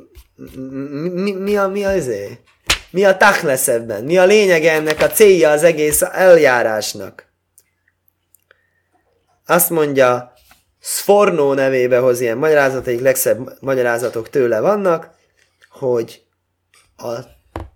mi, 0.91 1.10
mi, 1.10 1.31
mi 1.31 1.58
a, 1.58 1.67
mi 1.67 1.84
a 1.84 1.95
izé? 1.95 2.39
Mi 2.89 3.05
a 3.05 3.17
lesz 3.41 3.67
ebben? 3.67 4.03
Mi 4.03 4.17
a 4.17 4.25
lényege 4.25 4.71
ennek 4.71 5.01
a 5.01 5.08
célja 5.08 5.49
az 5.49 5.63
egész 5.63 6.01
eljárásnak? 6.01 7.25
Azt 9.45 9.69
mondja 9.69 10.34
Sforno 10.79 11.53
nevébe 11.53 11.97
hoz 11.97 12.19
ilyen 12.19 12.38
magyarázat, 12.38 12.88
egyik 12.88 13.01
legszebb 13.01 13.58
magyarázatok 13.60 14.29
tőle 14.29 14.60
vannak, 14.60 15.14
hogy 15.79 16.23
a 16.97 17.13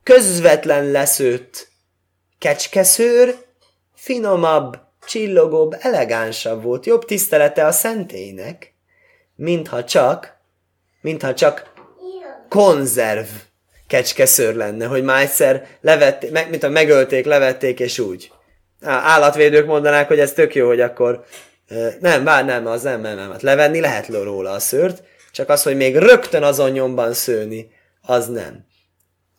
közvetlen 0.04 0.92
leszőtt 0.92 1.68
kecskeszőr 2.38 3.36
finomabb, 3.96 4.80
csillogóbb, 5.06 5.76
elegánsabb 5.80 6.64
volt, 6.64 6.86
jobb 6.86 7.06
tisztelete 7.06 7.66
a 7.66 7.72
szentélynek, 7.72 8.74
mintha 9.36 9.84
csak, 9.84 10.38
mintha 11.02 11.34
csak 11.34 11.74
konzerv 12.50 13.28
kecskeszőr 13.88 14.56
lenne, 14.56 14.86
hogy 14.86 15.04
már 15.04 15.22
egyszer 15.22 15.68
levették, 15.82 16.32
meg, 16.32 16.50
mint 16.50 16.64
a 16.64 16.70
megölték, 16.70 17.26
levették, 17.26 17.80
és 17.80 18.00
úgy. 18.00 18.32
Állatvédők 18.82 19.66
mondanák, 19.66 20.08
hogy 20.08 20.20
ez 20.20 20.34
tök 20.34 20.56
jó, 20.56 20.68
hogy 20.68 20.82
akkor 20.82 21.26
nem, 22.00 22.24
bár 22.24 22.46
nem, 22.46 22.68
az 22.68 22.82
nem, 22.82 23.02
nem, 23.02 23.16
nem. 23.16 23.32
Hát 23.32 23.42
levenni 23.42 23.80
lehet 23.80 24.08
róla 24.08 24.52
a 24.52 24.60
szőrt, 24.60 25.04
csak 25.32 25.50
az, 25.50 25.64
hogy 25.64 25.76
még 25.76 25.98
rögtön 25.98 26.44
azon 26.44 26.72
nyomban 26.72 27.14
szőni, 27.14 27.78
az 28.10 28.28
nem. 28.28 28.66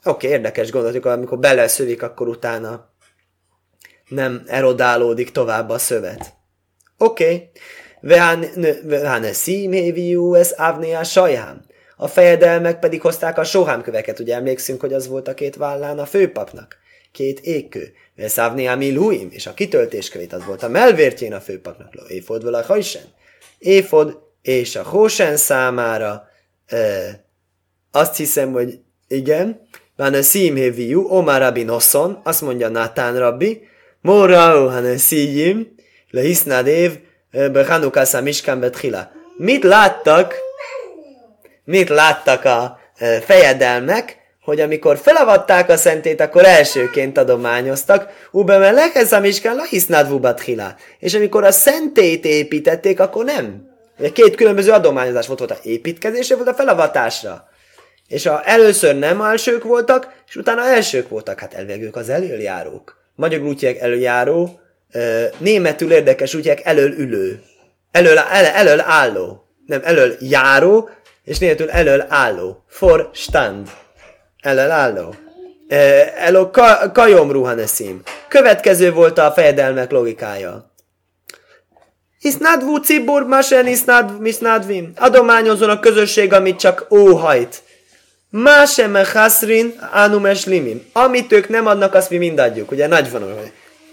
Oké, 0.04 0.26
okay, 0.26 0.30
érdekes 0.30 0.70
gondoltuk, 0.70 1.04
amikor 1.04 1.38
beleszövik, 1.38 2.02
akkor 2.02 2.28
utána 2.28 2.90
nem 4.08 4.42
erodálódik 4.46 5.30
tovább 5.30 5.68
a 5.68 5.78
szövet. 5.78 6.34
Oké. 6.98 7.52
Okay. 8.02 9.32
szíméviú 9.32 10.34
ez 10.34 10.52
ávnéá 10.56 11.02
sajám. 11.02 11.64
A 11.96 12.08
fejedelmek 12.08 12.78
pedig 12.78 13.00
hozták 13.00 13.38
a 13.38 13.44
sohámköveket, 13.44 14.18
ugye 14.18 14.34
emlékszünk, 14.34 14.80
hogy 14.80 14.92
az 14.92 15.08
volt 15.08 15.28
a 15.28 15.34
két 15.34 15.56
vállán 15.56 15.98
a 15.98 16.06
főpapnak. 16.06 16.76
Két 17.12 17.40
égkő. 17.40 17.92
Szávni 18.16 18.68
a 18.68 18.76
Miluim, 18.76 19.28
és 19.30 19.46
a 19.46 19.54
kitöltéskövét 19.54 20.32
az 20.32 20.44
volt 20.44 20.62
a 20.62 20.68
melvértjén 20.68 21.32
a 21.32 21.40
főpapnak. 21.40 21.94
Éfod 22.08 22.44
vele 22.44 22.58
a 22.58 22.62
hajsen. 22.62 23.04
Éfod 23.58 24.18
és 24.42 24.76
a 24.76 24.82
hósen 24.82 25.36
számára 25.36 26.28
e, 26.66 26.78
azt 27.92 28.16
hiszem, 28.16 28.52
hogy 28.52 28.78
igen, 29.08 29.66
van 29.96 30.14
a 30.14 30.22
szímhéviú, 30.22 31.06
Omar 31.08 31.40
Rabbi 31.40 31.62
Nosson, 31.62 32.20
azt 32.24 32.40
mondja 32.40 32.68
Natán 32.68 33.18
Rabbi, 33.18 33.68
Morau 34.00 34.66
han 34.66 34.96
szíjim, 34.96 35.74
le 36.10 36.20
hisznád 36.20 36.66
év, 36.66 36.98
Bechanukászá 37.30 38.20
Miskán 38.20 38.60
Betchila. 38.60 39.10
Mit 39.36 39.64
láttak, 39.64 40.34
mit 41.64 41.88
láttak 41.88 42.44
a 42.44 42.78
fejedelmek, 43.24 44.18
hogy 44.42 44.60
amikor 44.60 44.98
felavatták 44.98 45.68
a 45.68 45.76
szentét, 45.76 46.20
akkor 46.20 46.44
elsőként 46.44 47.18
adományoztak, 47.18 48.28
ube 48.30 48.90
ez 48.94 49.12
a 49.12 49.20
miskán 49.20 49.56
lahisznád 49.56 50.08
vubatchila. 50.08 50.74
És 50.98 51.14
amikor 51.14 51.44
a 51.44 51.50
szentét 51.50 52.24
építették, 52.24 53.00
akkor 53.00 53.24
nem. 53.24 53.68
Két 54.12 54.34
különböző 54.34 54.70
adományozás 54.70 55.26
volt, 55.26 55.38
volt 55.38 55.50
a 55.50 55.58
építkezésre, 55.62 56.36
volt 56.36 56.48
a 56.48 56.54
felavatásra. 56.54 57.49
És 58.10 58.26
a 58.26 58.42
először 58.44 58.98
nem 58.98 59.20
elsők 59.20 59.64
voltak, 59.64 60.08
és 60.28 60.36
utána 60.36 60.66
elsők 60.66 61.08
voltak. 61.08 61.40
Hát 61.40 61.54
elvégők 61.54 61.96
az 61.96 62.08
előjárók. 62.08 62.96
Magyarul 63.14 63.48
hívják 63.48 63.78
előjáró, 63.78 64.60
németül 65.38 65.92
érdekes 65.92 66.34
úgy 66.34 66.40
hívják 66.40 66.64
elölülő. 66.64 67.42
Elől, 67.90 68.18
el, 68.18 68.44
elől 68.44 68.80
álló. 68.80 69.44
Nem, 69.66 69.80
elől 69.84 70.12
járó, 70.20 70.88
és 71.24 71.38
németül 71.38 71.70
elől 71.70 72.04
álló. 72.08 72.64
For 72.68 73.10
stand. 73.12 73.68
Ellen 74.40 74.70
álló. 74.70 75.14
Elo 76.16 76.50
kajom 76.92 77.30
ruhaneszim. 77.30 78.02
Következő 78.28 78.92
volt 78.92 79.18
a 79.18 79.32
fejedelmek 79.32 79.90
logikája. 79.90 80.72
Isznádvú 82.20 82.76
cibur, 82.76 83.22
masen 83.22 83.66
isznádvim. 84.22 84.92
Adományozon 84.96 85.70
a 85.70 85.80
közösség, 85.80 86.32
amit 86.32 86.58
csak 86.58 86.86
óhajt. 86.90 87.62
Másem 88.30 88.96
haszrin 89.12 89.74
ánum 89.92 90.26
limim. 90.46 90.82
Amit 90.92 91.32
ők 91.32 91.48
nem 91.48 91.66
adnak, 91.66 91.94
azt 91.94 92.10
mi 92.10 92.16
mind 92.16 92.38
adjuk. 92.38 92.70
Ugye 92.70 92.86
nagy 92.86 93.10
van, 93.10 93.22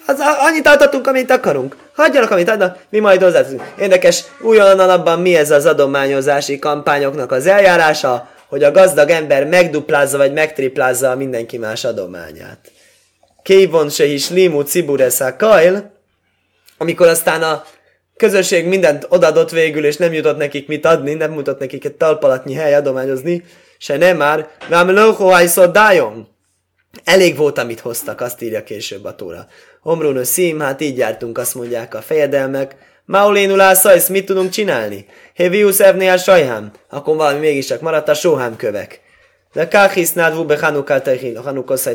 az, 0.08 0.20
annyit 0.40 0.68
adhatunk, 0.68 1.08
amit 1.08 1.32
akarunk. 1.32 1.76
Hagyjanak, 1.96 2.32
amit 2.32 2.50
adnak, 2.50 2.78
mi 2.90 3.00
majd 3.00 3.22
hozzáteszünk. 3.22 3.64
Érdekes, 3.80 4.24
újonnan 4.42 4.90
abban 4.90 5.22
mi 5.22 5.36
ez 5.36 5.52
az 5.52 5.66
adományozási 5.66 6.60
kampányoknak 6.60 7.32
az 7.32 7.48
eljárása, 7.48 8.30
hogy 8.48 8.64
a 8.64 8.72
gazdag 8.72 9.10
ember 9.10 9.46
megduplázza 9.46 10.18
vagy 10.18 10.34
megtriplázza 10.34 11.12
a 11.12 11.16
mindenki 11.16 11.58
más 11.58 11.86
adományát. 11.86 12.72
Kévon 13.44 13.90
se 13.90 14.06
is 14.06 14.30
limu 14.30 14.62
cibureszá 14.62 15.36
kajl, 15.36 15.92
amikor 16.78 17.08
aztán 17.08 17.44
a 17.44 17.64
közösség 18.18 18.66
mindent 18.66 19.06
odadott 19.10 19.50
végül, 19.50 19.86
és 19.86 19.98
nem 19.98 20.14
jutott 20.14 20.38
nekik 20.38 20.68
mit 20.68 20.86
adni, 20.86 21.14
nem 21.14 21.32
mutat 21.32 21.60
nekik 21.60 21.86
egy 21.86 21.96
talpalatnyi 21.96 22.54
hely 22.54 22.76
adományozni, 22.76 23.44
se 23.78 23.98
nem 23.98 24.18
már, 24.18 24.50
vám 24.70 24.96
dájon. 25.72 26.28
Elég 27.04 27.36
volt, 27.38 27.58
amit 27.58 27.80
hoztak, 27.80 28.22
azt 28.22 28.42
írja 28.42 28.64
később 28.64 29.06
a 29.06 29.16
tóra. 29.16 29.48
Omrún 29.84 30.24
szím, 30.24 30.60
hát 30.60 30.82
így 30.82 30.98
jártunk, 30.98 31.38
azt 31.38 31.56
mondják 31.56 31.94
a 31.94 32.02
fejedelmek, 32.02 32.76
Maulénul 33.06 33.62
ászajsz, 33.62 34.08
mit 34.08 34.26
tudunk 34.26 34.50
csinálni? 34.50 35.06
Hevius 35.36 35.80
evné 35.80 36.08
a 36.08 36.18
sajhám. 36.18 36.72
Akkor 36.90 37.16
valami 37.16 37.40
mégiscsak 37.40 37.82
maradt 37.82 38.08
a 38.08 38.14
sóhám 38.14 38.56
kövek. 38.56 39.02
De 39.54 39.68
káhisznád 39.68 40.36
vube 40.36 40.74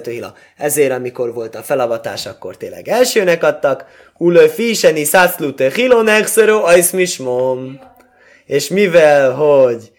hila. 0.04 0.34
Ezért, 0.56 0.92
amikor 0.92 1.32
volt 1.32 1.54
a 1.54 1.62
felavatás, 1.62 2.26
akkor 2.26 2.56
tényleg 2.56 2.88
elsőnek 2.88 3.42
adtak. 3.42 3.84
Ulő 4.18 4.46
físeni 4.46 5.04
szászlute 5.04 5.70
hilonek 5.70 6.26
szörő 6.26 6.54
ajszmismom. 6.54 7.80
És 8.46 8.68
mivel, 8.68 9.32
hogy 9.32 9.92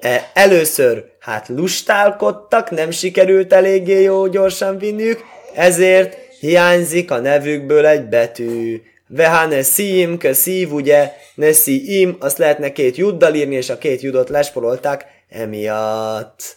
E, 0.00 0.30
először, 0.34 1.04
hát 1.20 1.48
lustálkodtak, 1.48 2.70
nem 2.70 2.90
sikerült 2.90 3.52
eléggé 3.52 4.02
jó 4.02 4.26
gyorsan 4.26 4.78
vinniük, 4.78 5.20
ezért 5.54 6.16
hiányzik 6.40 7.10
a 7.10 7.18
nevükből 7.18 7.86
egy 7.86 8.08
betű. 8.08 8.82
Vehane 9.06 9.62
szím, 9.62 10.18
szív, 10.32 10.72
ugye, 10.72 11.12
ne 11.34 11.50
im, 11.64 12.16
azt 12.20 12.38
lehetne 12.38 12.72
két 12.72 12.96
juddal 12.96 13.34
írni, 13.34 13.54
és 13.54 13.70
a 13.70 13.78
két 13.78 14.00
judot 14.00 14.28
lesporolták 14.28 15.04
emiatt. 15.28 16.56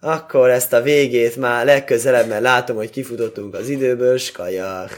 Akkor 0.00 0.50
ezt 0.50 0.72
a 0.72 0.82
végét 0.82 1.36
már 1.36 1.64
legközelebb, 1.64 2.28
mert 2.28 2.42
látom, 2.42 2.76
hogy 2.76 2.90
kifutottunk 2.90 3.54
az 3.54 3.68
időből, 3.68 4.18
skajak. 4.18 4.90